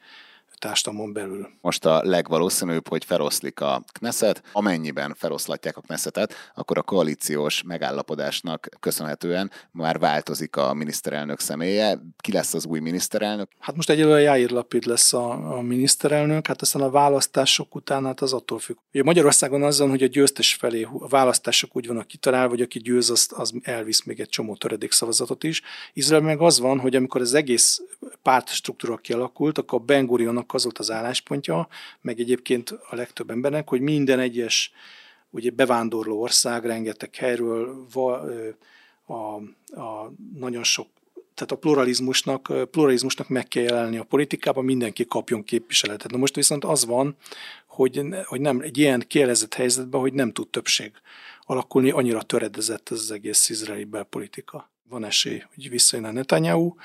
társadalmon 0.59 1.13
belül. 1.13 1.49
Most 1.61 1.85
a 1.85 2.01
legvalószínűbb, 2.03 2.87
hogy 2.87 3.05
feloszlik 3.05 3.61
a 3.61 3.83
Knesset. 3.91 4.43
Amennyiben 4.51 5.15
feloszlatják 5.17 5.77
a 5.77 5.81
Knessetet, 5.81 6.33
akkor 6.55 6.77
a 6.77 6.81
koalíciós 6.81 7.63
megállapodásnak 7.63 8.69
köszönhetően 8.79 9.51
már 9.71 9.99
változik 9.99 10.55
a 10.55 10.73
miniszterelnök 10.73 11.39
személye. 11.39 11.99
Ki 12.17 12.31
lesz 12.31 12.53
az 12.53 12.65
új 12.65 12.79
miniszterelnök? 12.79 13.49
Hát 13.59 13.75
most 13.75 13.89
egyelőre 13.89 14.19
Jáir 14.19 14.51
Lapid 14.51 14.85
lesz 14.85 15.13
a, 15.13 15.57
a 15.57 15.61
miniszterelnök, 15.61 16.47
hát 16.47 16.61
aztán 16.61 16.81
a 16.81 16.89
választások 16.89 17.75
után 17.75 18.05
hát 18.05 18.21
az 18.21 18.33
attól 18.33 18.59
függ. 18.59 18.77
Ugye 18.93 19.03
Magyarországon 19.03 19.63
azon, 19.63 19.89
hogy 19.89 20.03
a 20.03 20.07
győztes 20.07 20.53
felé 20.53 20.87
a 20.99 21.07
választások 21.07 21.75
úgy 21.75 21.87
vannak 21.87 22.07
kitalálva, 22.07 22.49
hogy 22.49 22.61
aki 22.61 22.79
győz, 22.79 23.09
az, 23.09 23.29
az 23.35 23.53
elvisz 23.61 24.03
még 24.03 24.19
egy 24.19 24.29
csomó 24.29 24.55
töredék 24.55 24.91
szavazatot 24.91 25.43
is. 25.43 25.61
Izrael 25.93 26.21
meg 26.21 26.41
az 26.41 26.59
van, 26.59 26.79
hogy 26.79 26.95
amikor 26.95 27.21
az 27.21 27.33
egész 27.33 27.81
pártstruktúra 28.21 28.97
kialakult, 28.97 29.57
akkor 29.57 29.81
Ben 29.81 30.05
Gurionnak 30.49 30.53
az 30.53 30.63
volt 30.63 30.77
az 30.77 30.91
álláspontja, 30.91 31.67
meg 32.01 32.19
egyébként 32.19 32.69
a 32.69 32.95
legtöbb 32.95 33.29
embernek, 33.29 33.69
hogy 33.69 33.81
minden 33.81 34.19
egyes 34.19 34.71
ugye 35.29 35.51
bevándorló 35.51 36.21
ország 36.21 36.65
rengeteg 36.65 37.15
helyről 37.15 37.85
a, 39.05 39.13
a 39.81 40.11
nagyon 40.33 40.63
sok 40.63 40.87
tehát 41.33 41.53
a 41.53 41.57
pluralizmusnak, 41.57 42.69
pluralizmusnak 42.71 43.27
meg 43.27 43.47
kell 43.47 43.63
jelenni 43.63 43.97
a 43.97 44.03
politikában, 44.03 44.65
mindenki 44.65 45.05
kapjon 45.05 45.43
képviseletet. 45.43 46.11
Na 46.11 46.17
most 46.17 46.35
viszont 46.35 46.65
az 46.65 46.85
van, 46.85 47.15
hogy, 47.67 48.01
hogy 48.23 48.41
nem 48.41 48.59
egy 48.59 48.77
ilyen 48.77 49.03
kielezett 49.07 49.53
helyzetben, 49.53 50.01
hogy 50.01 50.13
nem 50.13 50.31
tud 50.31 50.49
többség 50.49 50.91
alakulni, 51.45 51.91
annyira 51.91 52.21
töredezett 52.21 52.89
ez 52.91 52.99
az 52.99 53.11
egész 53.11 53.49
izraeli 53.49 53.83
belpolitika. 53.83 54.69
Van 54.89 55.05
esély, 55.05 55.43
hogy 55.55 55.69
visszajön 55.69 56.05
a 56.05 56.11
Netanyahu, 56.11 56.75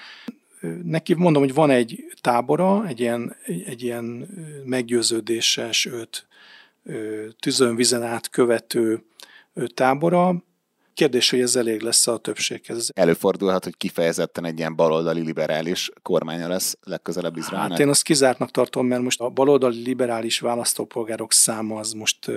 neki 0.82 1.14
mondom, 1.14 1.42
hogy 1.42 1.54
van 1.54 1.70
egy 1.70 2.04
tábora, 2.20 2.86
egy 2.86 3.00
ilyen, 3.00 3.36
egy 3.66 3.82
ilyen 3.82 4.28
meggyőződéses, 4.64 5.84
őt 5.86 6.26
tűzön 7.38 7.76
vizen 7.76 8.02
át 8.02 8.30
követő 8.30 9.04
tábora. 9.74 10.44
Kérdés, 10.94 11.30
hogy 11.30 11.40
ez 11.40 11.56
elég 11.56 11.80
lesz 11.80 12.06
a 12.06 12.16
többséghez. 12.16 12.90
Előfordulhat, 12.94 13.64
hogy 13.64 13.76
kifejezetten 13.76 14.44
egy 14.44 14.58
ilyen 14.58 14.76
baloldali 14.76 15.20
liberális 15.20 15.90
kormánya 16.02 16.48
lesz 16.48 16.78
legközelebb 16.82 17.36
Izraelnek? 17.36 17.70
Hát 17.70 17.80
én 17.80 17.88
azt 17.88 18.02
kizártnak 18.02 18.50
tartom, 18.50 18.86
mert 18.86 19.02
most 19.02 19.20
a 19.20 19.28
baloldali 19.28 19.82
liberális 19.82 20.40
választópolgárok 20.40 21.32
száma 21.32 21.78
az 21.78 21.92
most 21.92 22.30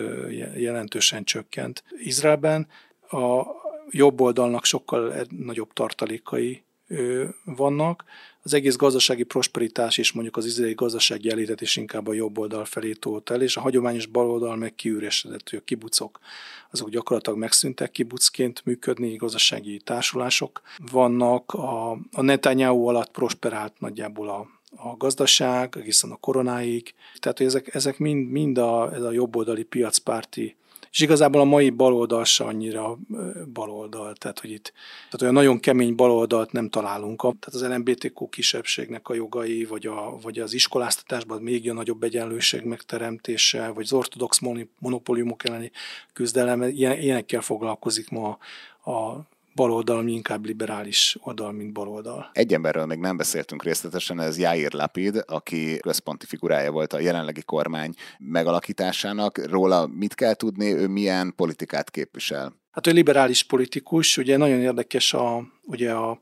jelentősen 0.55 1.23
csökkent. 1.23 1.83
Izraelben 1.97 2.67
a 3.09 3.41
jobb 3.89 4.21
oldalnak 4.21 4.65
sokkal 4.65 5.25
nagyobb 5.29 5.73
tartalékai 5.73 6.63
vannak. 7.43 8.03
Az 8.43 8.53
egész 8.53 8.75
gazdasági 8.75 9.23
prosperitás 9.23 9.97
és 9.97 10.11
mondjuk 10.11 10.37
az 10.37 10.45
izraeli 10.45 10.73
gazdasági 10.73 11.29
elétet 11.29 11.61
is 11.61 11.75
inkább 11.75 12.07
a 12.07 12.13
jobb 12.13 12.37
oldal 12.37 12.65
felé 12.65 12.91
tolt 12.91 13.29
el, 13.29 13.41
és 13.41 13.57
a 13.57 13.61
hagyományos 13.61 14.05
baloldal 14.05 14.55
meg 14.55 14.75
kiüresedett, 14.75 15.49
hogy 15.49 15.59
a 15.59 15.65
kibucok 15.65 16.19
azok 16.71 16.89
gyakorlatilag 16.89 17.39
megszűntek 17.39 17.91
kibucként 17.91 18.65
működni, 18.65 19.15
gazdasági 19.15 19.81
társulások 19.83 20.61
vannak. 20.91 21.53
A, 21.53 21.91
a 21.91 22.21
Netanyahu 22.21 22.87
alatt 22.87 23.11
prosperált 23.11 23.79
nagyjából 23.79 24.29
a, 24.29 24.47
a 24.75 24.97
gazdaság, 24.97 25.77
egészen 25.77 26.11
a 26.11 26.15
koronáig. 26.15 26.93
Tehát, 27.19 27.37
hogy 27.37 27.47
ezek, 27.47 27.75
ezek 27.75 27.97
mind, 27.97 28.29
mind 28.29 28.57
a, 28.57 28.93
ez 28.93 29.01
a 29.01 29.11
jobboldali 29.11 29.63
piacpárti 29.63 30.55
és 30.91 30.99
igazából 30.99 31.41
a 31.41 31.43
mai 31.43 31.69
baloldal 31.69 32.23
se 32.23 32.43
annyira 32.43 32.97
baloldal, 33.53 34.15
tehát 34.15 34.39
hogy 34.39 34.51
itt 34.51 34.73
tehát 35.05 35.21
olyan 35.21 35.33
nagyon 35.33 35.59
kemény 35.59 35.95
baloldalt 35.95 36.51
nem 36.51 36.69
találunk. 36.69 37.21
Tehát 37.21 37.45
az 37.51 37.67
LMBTQ 37.67 38.29
kisebbségnek 38.29 39.07
a 39.07 39.13
jogai, 39.13 39.65
vagy, 39.65 39.85
a, 39.87 40.17
vagy 40.21 40.39
az 40.39 40.53
iskoláztatásban 40.53 41.41
még 41.41 41.71
nagyobb 41.71 42.03
egyenlőség 42.03 42.63
megteremtése, 42.63 43.67
vagy 43.67 43.83
az 43.83 43.93
ortodox 43.93 44.39
monopóliumok 44.79 45.47
elleni 45.47 45.71
küzdelem, 46.13 46.61
ilyen, 46.61 46.99
ilyenekkel 46.99 47.41
foglalkozik 47.41 48.09
ma 48.09 48.37
a 48.91 49.27
baloldal, 49.57 49.97
ami 49.97 50.11
inkább 50.11 50.45
liberális 50.45 51.17
oldal, 51.21 51.51
mint 51.51 51.73
baloldal. 51.73 52.29
Egy 52.33 52.53
emberről 52.53 52.85
még 52.85 52.99
nem 52.99 53.17
beszéltünk 53.17 53.63
részletesen, 53.63 54.19
ez 54.19 54.39
Jair 54.39 54.73
Lapid, 54.73 55.23
aki 55.25 55.77
központi 55.79 56.25
figurája 56.25 56.71
volt 56.71 56.93
a 56.93 56.99
jelenlegi 56.99 57.41
kormány 57.41 57.93
megalakításának. 58.17 59.45
Róla 59.49 59.87
mit 59.87 60.13
kell 60.13 60.33
tudni, 60.33 60.73
ő 60.73 60.87
milyen 60.87 61.33
politikát 61.35 61.89
képvisel? 61.89 62.53
Hát 62.71 62.87
ő 62.87 62.91
liberális 62.91 63.43
politikus, 63.43 64.17
ugye 64.17 64.37
nagyon 64.37 64.59
érdekes 64.59 65.13
a, 65.13 65.47
ugye 65.63 65.91
a, 65.91 66.21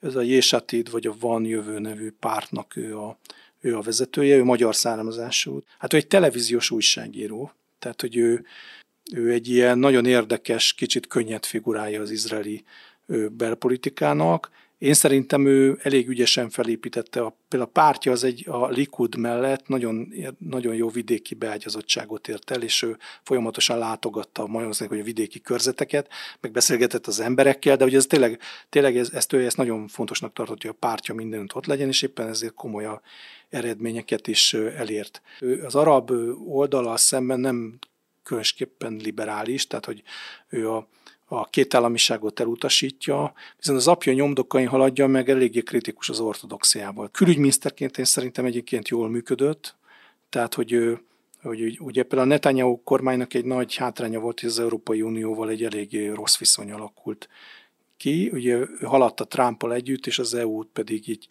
ez 0.00 0.14
a 0.14 0.20
Jésatid, 0.20 0.90
vagy 0.90 1.06
a 1.06 1.14
Van 1.20 1.44
Jövő 1.44 1.78
nevű 1.78 2.10
pártnak 2.20 2.76
ő 2.76 2.98
a, 2.98 3.18
ő 3.60 3.76
a 3.76 3.80
vezetője, 3.80 4.36
ő 4.36 4.44
magyar 4.44 4.74
származású. 4.74 5.62
Hát 5.78 5.92
ő 5.92 5.96
egy 5.96 6.06
televíziós 6.06 6.70
újságíró, 6.70 7.52
tehát 7.78 8.00
hogy 8.00 8.16
ő 8.16 8.44
ő 9.14 9.32
egy 9.32 9.48
ilyen 9.48 9.78
nagyon 9.78 10.06
érdekes, 10.06 10.72
kicsit 10.72 11.06
könnyed 11.06 11.44
figurája 11.44 12.00
az 12.00 12.10
izraeli 12.10 12.64
belpolitikának. 13.30 14.50
Én 14.78 14.94
szerintem 14.94 15.46
ő 15.46 15.78
elég 15.82 16.08
ügyesen 16.08 16.50
felépítette, 16.50 17.20
a, 17.20 17.36
például 17.48 17.70
a 17.70 17.80
pártja 17.80 18.12
az 18.12 18.24
egy 18.24 18.44
a 18.48 18.68
Likud 18.68 19.16
mellett 19.16 19.68
nagyon, 19.68 20.12
nagyon 20.38 20.74
jó 20.74 20.88
vidéki 20.88 21.34
beágyazottságot 21.34 22.28
ért 22.28 22.50
el, 22.50 22.62
és 22.62 22.82
ő 22.82 22.98
folyamatosan 23.22 23.78
látogatta 23.78 24.46
Magyarország, 24.46 24.88
hogy 24.88 25.00
a 25.00 25.04
vidéki 25.04 25.40
körzeteket, 25.40 26.08
meg 26.40 26.52
beszélgetett 26.52 27.06
az 27.06 27.20
emberekkel, 27.20 27.76
de 27.76 27.84
ugye 27.84 27.96
ez 27.96 28.06
tényleg, 28.06 28.40
tényleg 28.68 28.96
ez, 28.96 29.10
ezt 29.12 29.32
ő 29.32 29.44
ezt 29.44 29.56
nagyon 29.56 29.88
fontosnak 29.88 30.32
tartott, 30.32 30.62
hogy 30.62 30.70
a 30.70 30.86
pártja 30.86 31.14
mindenütt 31.14 31.54
ott 31.54 31.66
legyen, 31.66 31.88
és 31.88 32.02
éppen 32.02 32.28
ezért 32.28 32.54
komoly 32.54 32.88
eredményeket 33.48 34.26
is 34.26 34.54
elért. 34.54 35.22
Ő 35.40 35.64
az 35.64 35.74
arab 35.74 36.10
oldalal 36.46 36.96
szemben 36.96 37.40
nem 37.40 37.78
különösképpen 38.26 38.96
liberális, 39.02 39.66
tehát 39.66 39.84
hogy 39.84 40.02
ő 40.48 40.70
a, 40.70 40.88
a 41.24 41.44
kétállamiságot 41.44 42.40
elutasítja, 42.40 43.32
viszont 43.56 43.78
az 43.78 43.88
apja 43.88 44.12
nyomdokain 44.12 44.68
haladja 44.68 45.06
meg 45.06 45.28
eléggé 45.28 45.60
kritikus 45.60 46.08
az 46.08 46.20
ortodoxiával. 46.20 47.10
Külügyminiszterként 47.10 47.98
én 47.98 48.04
szerintem 48.04 48.44
egyébként 48.44 48.88
jól 48.88 49.08
működött, 49.08 49.76
tehát 50.28 50.54
hogy 50.54 50.72
ő 50.72 51.00
hogy 51.42 51.78
ugye 51.80 52.02
például 52.02 52.30
a 52.30 52.32
Netanyahu 52.32 52.82
kormánynak 52.82 53.34
egy 53.34 53.44
nagy 53.44 53.76
hátránya 53.76 54.20
volt, 54.20 54.40
hogy 54.40 54.48
az 54.48 54.58
Európai 54.58 55.02
Unióval 55.02 55.50
egy 55.50 55.64
elég 55.64 56.10
rossz 56.14 56.38
viszony 56.38 56.72
alakult 56.72 57.28
ki. 57.96 58.30
Ugye 58.32 58.56
ő 58.56 58.68
haladt 58.82 59.20
a 59.20 59.24
Trumpal 59.24 59.74
együtt, 59.74 60.06
és 60.06 60.18
az 60.18 60.34
EU-t 60.34 60.68
pedig 60.72 61.08
így 61.08 61.28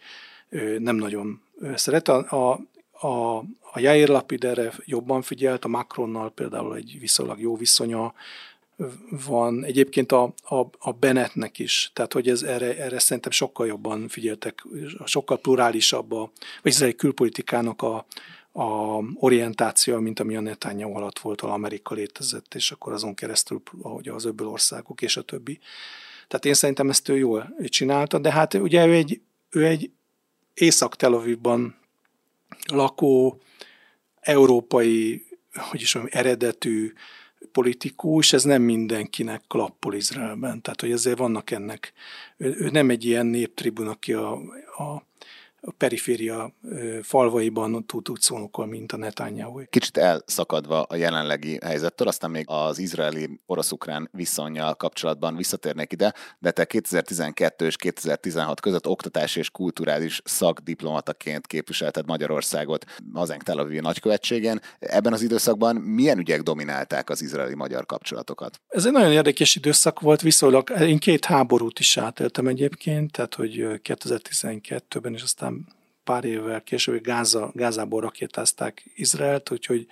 nem 0.77 0.95
nagyon 0.95 1.41
szeret. 1.75 2.07
A, 2.07 2.51
a, 2.51 2.59
a, 3.05 3.37
a 3.71 3.79
Jair 3.79 4.07
Lapid 4.07 4.43
erre 4.43 4.73
jobban 4.85 5.21
figyelt, 5.21 5.65
a 5.65 5.67
Macronnal 5.67 6.31
például 6.31 6.75
egy 6.75 6.97
viszonylag 6.99 7.39
jó 7.39 7.55
viszonya 7.55 8.13
van. 9.25 9.63
Egyébként 9.63 10.11
a, 10.11 10.33
a, 10.43 10.55
a 10.79 10.91
Bennettnek 10.99 11.59
is, 11.59 11.91
tehát 11.93 12.13
hogy 12.13 12.29
ez 12.29 12.43
erre, 12.43 12.77
erre 12.77 12.99
szerintem 12.99 13.31
sokkal 13.31 13.67
jobban 13.67 14.07
figyeltek, 14.07 14.65
sokkal 15.05 15.37
plurálisabb 15.37 16.11
a, 16.11 16.31
vagy 16.61 16.71
ez 16.71 16.81
egy 16.81 16.95
külpolitikának 16.95 17.81
a, 17.81 18.05
a 18.51 18.99
orientáció, 19.15 19.99
mint 19.99 20.19
ami 20.19 20.35
a 20.35 20.41
Netanyahu 20.41 20.95
alatt 20.95 21.19
volt, 21.19 21.41
ahol 21.41 21.53
Amerika 21.53 21.93
létezett, 21.93 22.53
és 22.53 22.71
akkor 22.71 22.93
azon 22.93 23.13
keresztül, 23.13 23.61
ahogy 23.81 24.07
az 24.07 24.25
öbből 24.25 24.47
országok 24.47 25.01
és 25.01 25.17
a 25.17 25.21
többi. 25.21 25.59
Tehát 26.27 26.45
én 26.45 26.53
szerintem 26.53 26.89
ezt 26.89 27.09
ő 27.09 27.17
jól 27.17 27.55
csinálta, 27.65 28.17
de 28.17 28.31
hát 28.31 28.53
ugye 28.53 28.85
ő 28.85 28.93
egy, 28.93 29.21
ő 29.49 29.65
egy 29.65 29.91
Észak-Tel 30.53 31.13
Avivban 31.13 31.75
lakó, 32.71 33.41
európai, 34.19 35.25
hogy 35.53 35.81
is 35.81 35.93
mondjam, 35.93 36.19
eredetű 36.21 36.93
politikus, 37.51 38.33
ez 38.33 38.43
nem 38.43 38.61
mindenkinek 38.61 39.41
klappol 39.47 39.93
Izraelben. 39.93 40.61
Tehát, 40.61 40.81
hogy 40.81 40.91
ezért 40.91 41.17
vannak 41.17 41.51
ennek, 41.51 41.93
ő, 42.37 42.55
ő 42.59 42.69
nem 42.69 42.89
egy 42.89 43.05
ilyen 43.05 43.25
néptribun, 43.25 43.87
aki 43.87 44.13
a, 44.13 44.31
a, 44.77 45.03
a 45.61 45.71
periféria 45.77 46.53
falvaiban 47.01 47.85
tud 47.85 48.09
úgy 48.09 48.19
szónokol, 48.19 48.65
mint 48.65 48.91
a 48.91 48.97
Netanyahu. 48.97 49.61
Kicsit 49.69 49.97
elszakadva 49.97 50.81
a 50.81 50.95
jelenlegi 50.95 51.59
helyzettől, 51.63 52.07
aztán 52.07 52.31
még 52.31 52.45
az 52.47 52.79
izraeli 52.79 53.39
orosz-ukrán 53.45 54.09
viszonyjal 54.11 54.73
kapcsolatban 54.75 55.35
visszatérnék 55.35 55.91
ide, 55.91 56.13
de 56.39 56.51
te 56.51 56.65
2012 56.65 57.65
és 57.65 57.75
2016 57.75 58.59
között 58.59 58.87
oktatási 58.87 59.39
és 59.39 59.49
kulturális 59.49 60.21
szakdiplomataként 60.23 61.47
képviselted 61.47 62.05
Magyarországot 62.05 62.85
hazánk 63.13 63.43
Tel 63.43 63.57
Aviv 63.57 63.81
nagykövetségén. 63.81 64.59
Ebben 64.79 65.13
az 65.13 65.21
időszakban 65.21 65.75
milyen 65.75 66.17
ügyek 66.17 66.41
dominálták 66.41 67.09
az 67.09 67.21
izraeli-magyar 67.21 67.85
kapcsolatokat? 67.85 68.59
Ez 68.67 68.85
egy 68.85 68.91
nagyon 68.91 69.11
érdekes 69.11 69.55
időszak 69.55 69.99
volt, 69.99 70.21
viszonylag 70.21 70.69
én 70.79 70.97
két 70.97 71.25
háborút 71.25 71.79
is 71.79 71.97
átéltem 71.97 72.47
egyébként, 72.47 73.11
tehát 73.11 73.35
hogy 73.35 73.65
2012-ben 73.83 75.13
és 75.13 75.21
aztán 75.21 75.65
pár 76.05 76.23
évvel 76.25 76.61
később 76.61 77.03
Gáza, 77.03 77.51
Gázából 77.53 78.01
rakétázták 78.01 78.83
Izraelt, 78.95 79.51
úgyhogy 79.51 79.87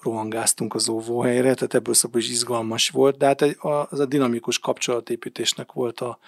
rohangáztunk 0.00 0.74
az 0.74 0.88
óvóhelyre, 0.88 1.54
tehát 1.54 1.74
ebből 1.74 1.94
szabad 1.94 2.20
is 2.20 2.30
izgalmas 2.30 2.88
volt, 2.88 3.16
de 3.16 3.26
hát 3.26 3.42
az 3.90 4.00
a 4.00 4.06
dinamikus 4.06 4.58
kapcsolatépítésnek 4.58 5.72
volt 5.72 6.00
a, 6.00 6.18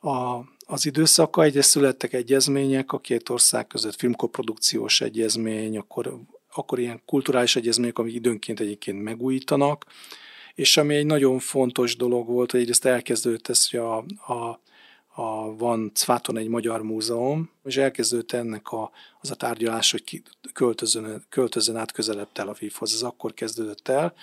a, 0.00 0.44
az 0.66 0.86
időszaka. 0.86 1.42
Egyre 1.42 1.62
születtek 1.62 2.12
egyezmények 2.12 2.92
a 2.92 2.98
két 2.98 3.28
ország 3.28 3.66
között, 3.66 3.94
filmkoprodukciós 3.94 5.00
egyezmény, 5.00 5.78
akkor, 5.78 6.18
akkor 6.54 6.78
ilyen 6.78 7.02
kulturális 7.06 7.56
egyezmények, 7.56 7.98
amik 7.98 8.14
időnként 8.14 8.60
egyébként 8.60 9.02
megújítanak, 9.02 9.84
és 10.54 10.76
ami 10.76 10.94
egy 10.94 11.06
nagyon 11.06 11.38
fontos 11.38 11.96
dolog 11.96 12.26
volt, 12.26 12.50
hogy 12.50 12.60
egyrészt 12.60 12.84
elkezdődött 12.84 13.48
ez, 13.48 13.70
hogy 13.70 13.80
a, 13.80 13.96
a 14.32 14.60
a, 15.14 15.56
van 15.56 15.90
Cváton 15.94 16.36
egy 16.36 16.48
magyar 16.48 16.82
múzeum, 16.82 17.50
és 17.64 17.76
elkezdődött 17.76 18.32
ennek 18.32 18.68
a, 18.68 18.90
az 19.20 19.30
a 19.30 19.34
tárgyalás, 19.34 19.90
hogy 19.90 20.04
ki, 20.04 20.22
költözön, 20.52 21.24
költözön 21.28 21.76
át 21.76 21.92
közelebb 21.92 22.28
Tel 22.32 22.48
Avivhoz. 22.48 22.94
Ez 22.94 23.02
akkor 23.02 23.34
kezdődött 23.34 23.88
el. 23.88 24.14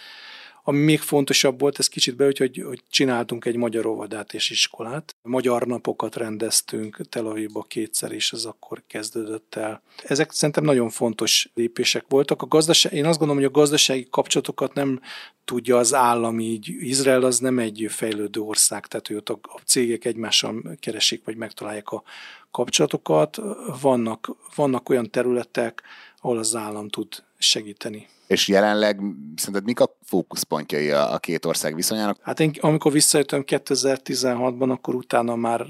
Ami 0.70 0.80
még 0.80 1.00
fontosabb 1.00 1.60
volt, 1.60 1.80
ez 1.80 1.88
kicsit 1.88 2.16
be, 2.16 2.26
hogy, 2.26 2.38
hogy, 2.38 2.64
hogy 2.66 2.84
csináltunk 2.90 3.46
egy 3.46 3.56
magyar 3.56 3.86
óvodát 3.86 4.34
és 4.34 4.50
iskolát. 4.50 5.16
Magyar 5.22 5.66
napokat 5.68 6.16
rendeztünk 6.16 7.10
Tel 7.10 7.26
Avivba 7.26 7.62
kétszer, 7.62 8.12
és 8.12 8.32
ez 8.32 8.46
akkor 8.46 8.84
kezdődött 8.88 9.56
el. 9.56 9.82
Ezek 10.04 10.32
szerintem 10.32 10.64
nagyon 10.64 10.90
fontos 10.90 11.50
lépések 11.54 12.06
voltak. 12.08 12.42
A 12.42 12.48
gazdaság, 12.48 12.94
én 12.94 13.06
azt 13.06 13.18
gondolom, 13.18 13.44
hogy 13.44 13.52
a 13.54 13.60
gazdasági 13.60 14.08
kapcsolatokat 14.10 14.74
nem 14.74 15.02
tudja 15.46 15.78
az 15.78 15.94
állam 15.94 16.40
így. 16.40 16.70
Izrael 16.80 17.24
az 17.24 17.40
nem 17.40 17.60
egy 17.60 17.86
fejlődő 17.90 18.40
ország, 18.40 18.86
tehát 18.86 19.10
ott 19.10 19.30
a 19.30 19.60
cégek 19.66 20.06
egymással 20.06 20.78
keresik, 20.80 21.26
vagy 21.26 21.36
megtalálják 21.36 21.90
a 21.90 22.04
kapcsolatokat. 22.52 23.40
Vannak, 23.82 24.30
vannak 24.56 24.90
olyan 24.90 25.10
területek, 25.10 25.84
ahol 26.18 26.38
az 26.38 26.56
állam 26.56 26.90
tud 26.90 27.24
segíteni. 27.38 28.08
És 28.28 28.48
jelenleg 28.48 29.02
szerinted 29.36 29.66
mik 29.66 29.80
a 29.80 29.98
fókuszpontjai 30.04 30.92
a, 30.92 31.14
a 31.14 31.18
két 31.18 31.46
ország 31.46 31.76
viszonyának? 31.76 32.18
Hát 32.22 32.40
én 32.40 32.54
amikor 32.60 32.92
visszajöttem 32.92 33.44
2016-ban, 33.46 34.70
akkor 34.70 34.96
utána 34.96 35.36
már 35.36 35.66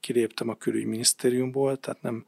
kiléptem 0.00 0.48
a 0.48 0.54
külügyminisztériumból, 0.54 1.76
tehát 1.76 2.02
nem 2.02 2.24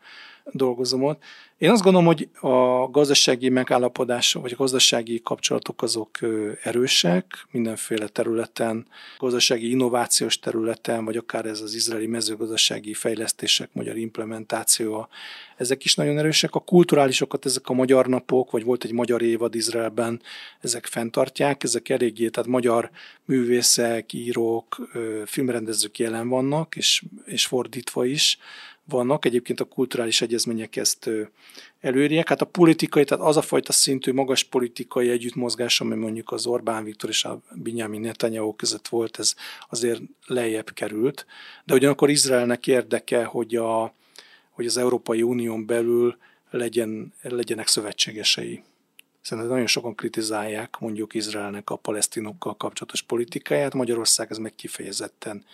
dolgozom 0.52 1.02
ott. 1.02 1.22
Én 1.58 1.70
azt 1.70 1.82
gondolom, 1.82 2.06
hogy 2.06 2.28
a 2.40 2.88
gazdasági 2.90 3.48
megállapodások, 3.48 4.42
vagy 4.42 4.52
a 4.52 4.56
gazdasági 4.56 5.20
kapcsolatok 5.22 5.82
azok 5.82 6.18
erősek 6.62 7.46
mindenféle 7.50 8.06
területen, 8.06 8.86
gazdasági 9.18 9.70
innovációs 9.70 10.38
területen, 10.38 11.04
vagy 11.04 11.16
akár 11.16 11.46
ez 11.46 11.60
az 11.60 11.74
izraeli 11.74 12.06
mezőgazdasági 12.06 12.94
fejlesztések, 12.94 13.68
magyar 13.72 13.96
implementáció, 13.96 15.08
ezek 15.56 15.84
is 15.84 15.94
nagyon 15.94 16.18
erősek. 16.18 16.54
A 16.54 16.60
kulturálisokat 16.60 17.46
ezek 17.46 17.68
a 17.68 17.72
magyar 17.72 18.06
napok, 18.06 18.50
vagy 18.50 18.64
volt 18.64 18.84
egy 18.84 18.92
magyar 18.92 19.22
évad 19.22 19.54
Izraelben, 19.54 20.20
ezek 20.60 20.86
fenntartják, 20.86 21.62
ezek 21.62 21.88
eléggé, 21.88 22.28
tehát 22.28 22.50
magyar 22.50 22.90
művészek, 23.24 24.12
írók, 24.12 24.88
filmrendezők 25.26 25.98
jelen 25.98 26.28
vannak, 26.28 26.76
és, 26.76 27.02
és 27.24 27.46
fordítva 27.46 28.04
is 28.04 28.38
vannak. 28.88 29.24
Egyébként 29.24 29.60
a 29.60 29.64
kulturális 29.64 30.20
egyezmények 30.20 30.76
ezt 30.76 31.10
előírják. 31.80 32.28
Hát 32.28 32.40
a 32.40 32.44
politikai, 32.44 33.04
tehát 33.04 33.24
az 33.24 33.36
a 33.36 33.42
fajta 33.42 33.72
szintű 33.72 34.12
magas 34.12 34.44
politikai 34.44 35.10
együttmozgás, 35.10 35.80
ami 35.80 35.94
mondjuk 35.94 36.32
az 36.32 36.46
Orbán 36.46 36.84
Viktor 36.84 37.10
és 37.10 37.24
a 37.24 37.40
Binyámi 37.54 37.98
Netanyahu 37.98 38.56
között 38.56 38.88
volt, 38.88 39.18
ez 39.18 39.34
azért 39.68 40.00
lejjebb 40.26 40.70
került. 40.70 41.26
De 41.64 41.74
ugyanakkor 41.74 42.10
Izraelnek 42.10 42.66
érdeke, 42.66 43.24
hogy, 43.24 43.56
a, 43.56 43.94
hogy 44.50 44.66
az 44.66 44.76
Európai 44.76 45.22
Unión 45.22 45.66
belül 45.66 46.16
legyen, 46.50 47.12
legyenek 47.22 47.66
szövetségesei. 47.66 48.62
Szerintem 49.20 49.52
nagyon 49.52 49.66
sokan 49.66 49.94
kritizálják 49.94 50.76
mondjuk 50.78 51.14
Izraelnek 51.14 51.70
a 51.70 51.76
palesztinokkal 51.76 52.56
kapcsolatos 52.56 53.02
politikáját, 53.02 53.74
Magyarország 53.74 54.30
ez 54.30 54.38
meg 54.38 54.54
kifejezetten 54.54 55.44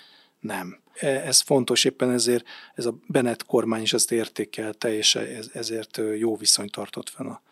nem. 0.41 0.79
E, 0.95 1.07
ez 1.09 1.41
fontos, 1.41 1.85
éppen 1.85 2.11
ezért 2.11 2.45
ez 2.75 2.87
a 2.87 2.95
Bennett 3.07 3.45
kormány 3.45 3.83
is 3.83 3.93
ezt 3.93 4.13
értékelte, 4.13 4.95
és 4.95 5.15
ezért 5.53 6.01
jó 6.19 6.37
viszonyt 6.37 6.73
tartott 6.73 7.09
fenn 7.09 7.27
a 7.27 7.43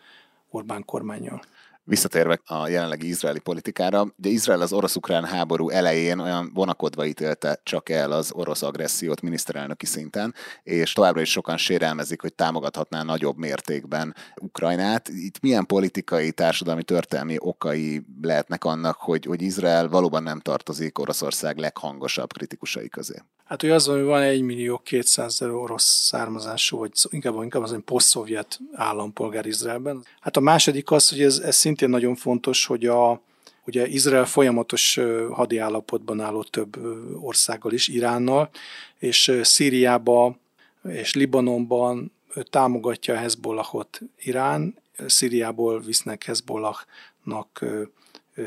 Orbán 0.49 0.85
kormányjal. 0.85 1.41
Visszatérve 1.89 2.39
a 2.45 2.67
jelenlegi 2.67 3.07
izraeli 3.07 3.39
politikára, 3.39 4.13
ugye 4.17 4.29
Izrael 4.29 4.61
az 4.61 4.73
orosz-ukrán 4.73 5.25
háború 5.25 5.69
elején 5.69 6.19
olyan 6.19 6.51
vonakodva 6.53 7.05
ítélte 7.05 7.59
csak 7.63 7.89
el 7.89 8.11
az 8.11 8.31
orosz 8.31 8.61
agressziót 8.61 9.21
miniszterelnöki 9.21 9.85
szinten, 9.85 10.33
és 10.63 10.93
továbbra 10.93 11.21
is 11.21 11.31
sokan 11.31 11.57
sérelmezik, 11.57 12.21
hogy 12.21 12.33
támogathatná 12.33 13.03
nagyobb 13.03 13.37
mértékben 13.37 14.15
Ukrajnát. 14.41 15.07
Itt 15.07 15.39
milyen 15.39 15.65
politikai, 15.65 16.31
társadalmi, 16.31 16.83
történelmi 16.83 17.35
okai 17.39 18.05
lehetnek 18.21 18.63
annak, 18.63 18.97
hogy, 18.97 19.25
hogy 19.25 19.41
Izrael 19.41 19.87
valóban 19.87 20.23
nem 20.23 20.39
tartozik 20.39 20.99
Oroszország 20.99 21.57
leghangosabb 21.57 22.33
kritikusai 22.33 22.89
közé? 22.89 23.15
Hát, 23.49 23.61
hogy 23.61 23.69
az, 23.69 23.85
hogy 23.85 24.01
van 24.01 24.21
1 24.21 24.41
millió 24.41 24.77
200 24.77 25.33
ezer 25.33 25.49
orosz 25.49 25.83
származású, 25.83 26.77
vagy 26.77 26.91
inkább, 27.09 27.41
inkább 27.41 27.63
az, 27.63 27.69
hogy 27.69 27.79
poszt-szovjet 27.79 28.59
állampolgár 28.73 29.45
Izraelben. 29.45 30.05
Hát 30.19 30.37
a 30.37 30.39
második 30.39 30.91
az, 30.91 31.09
hogy 31.09 31.21
ez, 31.21 31.37
ez 31.37 31.55
szintén 31.79 31.99
nagyon 31.99 32.15
fontos, 32.15 32.65
hogy 32.65 32.85
a, 32.85 33.21
ugye 33.65 33.87
Izrael 33.87 34.25
folyamatos 34.25 34.99
hadi 35.31 35.57
állapotban 35.57 36.19
álló 36.21 36.43
több 36.43 36.77
országgal 37.21 37.71
is, 37.71 37.87
Iránnal, 37.87 38.49
és 38.97 39.39
Szíriába 39.41 40.37
és 40.83 41.13
Libanonban 41.13 42.11
támogatja 42.49 43.13
a 43.13 43.17
Hezbollahot 43.17 44.01
Irán, 44.19 44.75
Szíriából 45.05 45.79
visznek 45.79 46.23
Hezbollahnak 46.23 47.65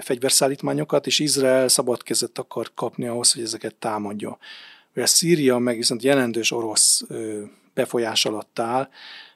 fegyverszállítmányokat, 0.00 1.06
és 1.06 1.18
Izrael 1.18 1.68
szabad 1.68 2.02
kezet 2.02 2.38
akar 2.38 2.70
kapni 2.74 3.06
ahhoz, 3.06 3.32
hogy 3.32 3.42
ezeket 3.42 3.74
támadja. 3.74 4.38
Ugye 4.94 5.06
Szíria 5.06 5.58
meg 5.58 5.76
viszont 5.76 6.02
jelentős 6.02 6.50
orosz 6.50 7.02
befolyás 7.74 8.24
alatt 8.24 8.58
áll, 8.58 8.88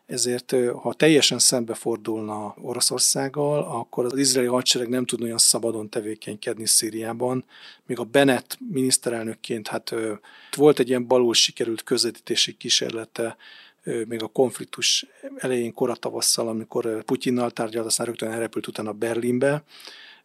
ezért 0.06 0.54
ha 0.82 0.94
teljesen 0.94 1.38
szembefordulna 1.38 2.54
Oroszországgal, 2.62 3.62
akkor 3.62 4.04
az 4.04 4.18
izraeli 4.18 4.48
hadsereg 4.48 4.88
nem 4.88 5.06
tudna 5.06 5.24
olyan 5.24 5.38
szabadon 5.38 5.88
tevékenykedni 5.88 6.66
Szíriában. 6.66 7.44
Még 7.86 7.98
a 7.98 8.04
Bennett 8.04 8.58
miniszterelnökként, 8.70 9.68
hát 9.68 9.94
volt 10.56 10.78
egy 10.78 10.88
ilyen 10.88 11.06
balul 11.06 11.34
sikerült 11.34 11.82
közvetítési 11.82 12.56
kísérlete, 12.56 13.36
még 14.08 14.22
a 14.22 14.26
konfliktus 14.26 15.06
elején 15.36 15.72
koratavasszal, 15.72 16.48
amikor 16.48 17.04
Putyinnal 17.04 17.50
tárgyalt, 17.50 17.86
aztán 17.86 18.06
rögtön 18.06 18.30
elrepült 18.30 18.66
utána 18.66 18.92
Berlinbe, 18.92 19.62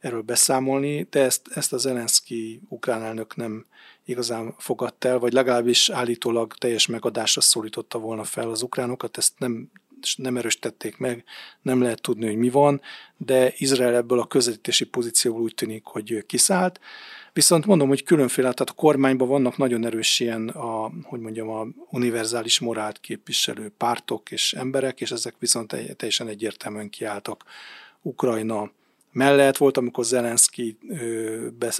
erről 0.01 0.21
beszámolni, 0.21 1.07
de 1.09 1.19
ezt, 1.19 1.47
ezt 1.53 1.73
az 1.73 1.81
Zelenszky 1.81 2.61
ukrán 2.69 3.03
elnök 3.03 3.35
nem 3.35 3.65
igazán 4.05 4.55
fogadta 4.57 5.07
el, 5.07 5.19
vagy 5.19 5.33
legalábbis 5.33 5.89
állítólag 5.89 6.53
teljes 6.53 6.87
megadásra 6.87 7.41
szólította 7.41 7.97
volna 7.97 8.23
fel 8.23 8.49
az 8.49 8.61
ukránokat, 8.61 9.17
ezt 9.17 9.33
nem, 9.37 9.71
nem 10.15 10.37
erősítették 10.37 10.97
meg, 10.97 11.23
nem 11.61 11.81
lehet 11.81 12.01
tudni, 12.01 12.25
hogy 12.25 12.35
mi 12.35 12.49
van, 12.49 12.81
de 13.17 13.53
Izrael 13.57 13.95
ebből 13.95 14.19
a 14.19 14.27
közelítési 14.27 14.85
pozícióból 14.85 15.41
úgy 15.41 15.55
tűnik, 15.55 15.85
hogy 15.85 16.23
kiszállt. 16.25 16.79
Viszont 17.33 17.65
mondom, 17.65 17.87
hogy 17.87 18.03
különféle, 18.03 18.53
tehát 18.53 18.69
a 18.69 18.81
kormányban 18.81 19.27
vannak 19.27 19.57
nagyon 19.57 19.85
erős 19.85 20.19
ilyen, 20.19 20.49
a, 20.49 20.91
hogy 21.03 21.19
mondjam, 21.19 21.49
a 21.49 21.67
univerzális 21.89 22.59
morált 22.59 22.99
képviselő 22.99 23.73
pártok 23.77 24.31
és 24.31 24.53
emberek, 24.53 25.01
és 25.01 25.11
ezek 25.11 25.35
viszont 25.39 25.75
teljesen 25.95 26.27
egyértelműen 26.27 26.89
kiálltak 26.89 27.43
Ukrajna 28.01 28.71
mellett 29.11 29.57
volt, 29.57 29.77
amikor 29.77 30.05
Zelenszky, 30.05 30.77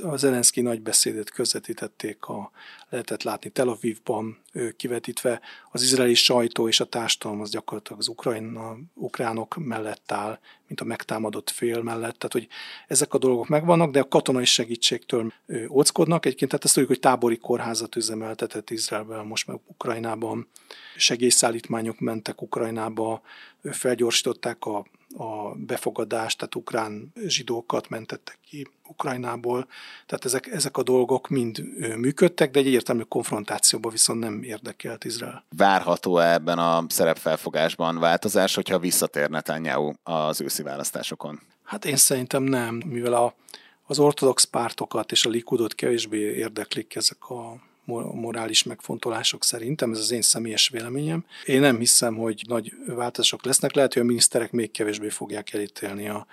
a 0.01 0.15
Zelenszky 0.17 0.61
nagy 0.61 0.81
beszédet 0.81 1.29
közvetítették, 1.29 2.25
a, 2.25 2.51
lehetett 2.89 3.23
látni 3.23 3.49
Tel 3.49 3.67
Avivban 3.67 4.41
kivetítve, 4.75 5.41
az 5.71 5.83
izraeli 5.83 6.13
sajtó 6.13 6.67
és 6.67 6.79
a 6.79 6.85
társadalom 6.85 7.41
az 7.41 7.49
gyakorlatilag 7.49 7.99
az 7.99 8.07
ukrajna, 8.07 8.77
ukránok 8.93 9.55
mellett 9.55 10.11
áll, 10.11 10.39
mint 10.67 10.81
a 10.81 10.85
megtámadott 10.85 11.49
fél 11.49 11.81
mellett, 11.81 12.17
tehát 12.17 12.31
hogy 12.31 12.47
ezek 12.87 13.13
a 13.13 13.17
dolgok 13.17 13.47
megvannak, 13.47 13.91
de 13.91 13.99
a 13.99 14.07
katonai 14.07 14.45
segítségtől 14.45 15.33
óckodnak. 15.69 16.25
Egyébként 16.25 16.49
tehát 16.49 16.65
ezt 16.65 16.73
tudjuk, 16.73 16.91
hogy 16.91 17.01
tábori 17.01 17.37
kórházat 17.37 17.95
üzemeltetett 17.95 18.69
Izraelben, 18.69 19.25
most 19.25 19.47
meg 19.47 19.59
Ukrajnában, 19.67 20.47
segélyszállítmányok 20.95 21.99
mentek 21.99 22.41
Ukrajnába, 22.41 23.21
felgyorsították 23.63 24.65
a 24.65 24.85
a 25.17 25.55
befogadást, 25.55 26.37
tehát 26.37 26.55
ukrán 26.55 27.11
zsidókat 27.27 27.89
mentettek 27.89 28.39
ki 28.47 28.67
Ukrajnából. 28.87 29.67
Tehát 30.05 30.25
ezek, 30.25 30.47
ezek 30.47 30.77
a 30.77 30.83
dolgok 30.83 31.27
mind 31.27 31.63
működtek, 31.97 32.51
de 32.51 32.59
egy 32.59 32.67
értelmű 32.67 33.01
konfrontációban 33.01 33.91
viszont 33.91 34.19
nem 34.19 34.43
érdekelt 34.43 35.03
Izrael. 35.03 35.45
Várható 35.57 36.17
-e 36.17 36.33
ebben 36.33 36.57
a 36.57 36.85
szerepfelfogásban 36.87 37.99
változás, 37.99 38.55
hogyha 38.55 38.79
visszatér 38.79 39.29
Netanyahu 39.29 39.91
az 40.03 40.41
őszi 40.41 40.63
választásokon? 40.63 41.39
Hát 41.63 41.85
én 41.85 41.95
szerintem 41.95 42.43
nem, 42.43 42.81
mivel 42.85 43.13
a, 43.13 43.35
az 43.83 43.99
ortodox 43.99 44.43
pártokat 44.43 45.11
és 45.11 45.25
a 45.25 45.29
Likudot 45.29 45.75
kevésbé 45.75 46.19
érdeklik 46.19 46.95
ezek 46.95 47.29
a 47.29 47.55
morális 47.99 48.63
megfontolások 48.63 49.43
szerintem, 49.43 49.91
ez 49.91 49.99
az 49.99 50.11
én 50.11 50.21
személyes 50.21 50.69
véleményem. 50.69 51.25
Én 51.45 51.59
nem 51.59 51.77
hiszem, 51.77 52.15
hogy 52.15 52.43
nagy 52.47 52.73
változások 52.87 53.45
lesznek, 53.45 53.73
lehet, 53.73 53.93
hogy 53.93 54.01
a 54.01 54.05
miniszterek 54.05 54.51
még 54.51 54.71
kevésbé 54.71 55.09
fogják 55.09 55.53
elítélni 55.53 56.07
a 56.07 56.25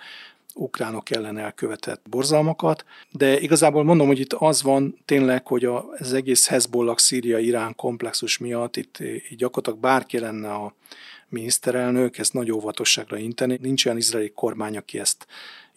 ukránok 0.53 1.09
ellen 1.09 1.37
elkövetett 1.37 2.01
borzalmakat, 2.09 2.85
de 3.11 3.39
igazából 3.39 3.83
mondom, 3.83 4.07
hogy 4.07 4.19
itt 4.19 4.33
az 4.33 4.63
van 4.63 4.97
tényleg, 5.05 5.47
hogy 5.47 5.65
az 5.65 6.13
egész 6.13 6.47
Hezbollah 6.47 6.97
Szíria-Irán 6.97 7.75
komplexus 7.75 8.37
miatt 8.37 8.77
itt, 8.77 8.97
gyakorlatilag 9.37 9.79
bárki 9.79 10.19
lenne 10.19 10.53
a 10.53 10.73
miniszterelnök, 11.29 12.17
ezt 12.17 12.33
nagy 12.33 12.51
óvatosságra 12.51 13.17
inteni. 13.17 13.57
Nincs 13.61 13.85
olyan 13.85 13.97
izraeli 13.97 14.31
kormány, 14.35 14.77
aki 14.77 14.99
ezt 14.99 15.27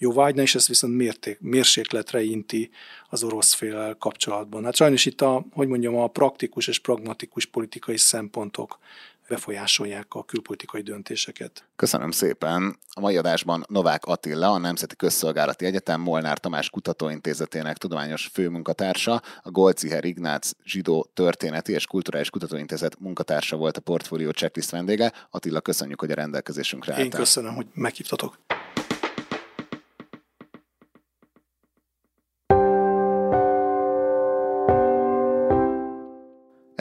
jóvágyna, 0.02 0.42
és 0.42 0.54
ezt 0.54 0.68
viszont 0.68 0.96
mérték, 0.96 1.40
mérsékletre 1.40 2.22
inti 2.22 2.70
az 3.08 3.22
orosz 3.22 3.52
fél 3.52 3.96
kapcsolatban. 3.98 4.64
Hát 4.64 4.74
sajnos 4.74 5.06
itt 5.06 5.20
a, 5.20 5.44
hogy 5.52 5.68
mondjam, 5.68 5.96
a 5.96 6.06
praktikus 6.06 6.66
és 6.66 6.78
pragmatikus 6.78 7.46
politikai 7.46 7.96
szempontok 7.96 8.78
befolyásolják 9.28 10.06
a 10.14 10.24
külpolitikai 10.24 10.82
döntéseket. 10.82 11.64
Köszönöm 11.76 12.10
szépen. 12.10 12.78
A 12.90 13.00
mai 13.00 13.16
adásban 13.16 13.64
Novák 13.68 14.04
Attila, 14.04 14.50
a 14.50 14.58
Nemzeti 14.58 14.96
Közszolgálati 14.96 15.64
Egyetem 15.64 16.00
Molnár 16.00 16.38
Tamás 16.38 16.70
Kutatóintézetének 16.70 17.76
tudományos 17.76 18.30
főmunkatársa, 18.32 19.22
a 19.42 19.50
Golciher 19.50 20.04
Ignác 20.04 20.50
Zsidó 20.64 21.06
Történeti 21.14 21.72
és 21.72 21.86
Kulturális 21.86 22.30
Kutatóintézet 22.30 23.00
munkatársa 23.00 23.56
volt 23.56 23.76
a 23.76 23.80
portfólió 23.80 24.30
checklist 24.30 24.70
vendége. 24.70 25.12
Attila, 25.30 25.60
köszönjük, 25.60 26.00
hogy 26.00 26.10
a 26.10 26.14
rendelkezésünkre 26.14 26.92
álltál. 26.92 27.06
Én 27.06 27.10
köszönöm, 27.10 27.54
hogy 27.54 27.66
meghívtatok. 27.74 28.38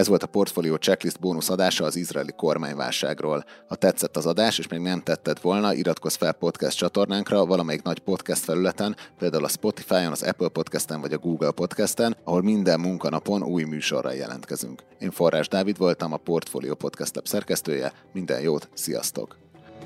Ez 0.01 0.07
volt 0.07 0.23
a 0.23 0.27
Portfolio 0.27 0.75
Checklist 0.75 1.19
bónusz 1.19 1.49
adása 1.49 1.85
az 1.85 1.95
izraeli 1.95 2.31
kormányválságról. 2.35 3.43
Ha 3.67 3.75
tetszett 3.75 4.17
az 4.17 4.25
adás, 4.25 4.59
és 4.59 4.67
még 4.67 4.79
nem 4.79 5.01
tetted 5.01 5.41
volna, 5.41 5.73
iratkozz 5.73 6.15
fel 6.15 6.31
podcast 6.31 6.77
csatornánkra 6.77 7.45
valamelyik 7.45 7.81
nagy 7.81 7.99
podcast 7.99 8.43
felületen, 8.43 8.95
például 9.17 9.43
a 9.43 9.47
Spotify-on, 9.47 10.11
az 10.11 10.23
Apple 10.23 10.47
Podcasten 10.47 11.01
vagy 11.01 11.13
a 11.13 11.17
Google 11.17 11.51
Podcasten, 11.51 12.17
ahol 12.23 12.41
minden 12.41 12.79
munkanapon 12.79 13.43
új 13.43 13.63
műsorral 13.63 14.13
jelentkezünk. 14.13 14.83
Én 14.99 15.11
Forrás 15.11 15.47
Dávid 15.47 15.77
voltam, 15.77 16.13
a 16.13 16.17
Portfolio 16.17 16.75
Podcast 16.75 17.15
Lab 17.15 17.27
szerkesztője. 17.27 17.93
Minden 18.13 18.41
jót, 18.41 18.69
sziasztok! 18.73 19.37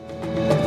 thank 0.07 0.59
you 0.59 0.64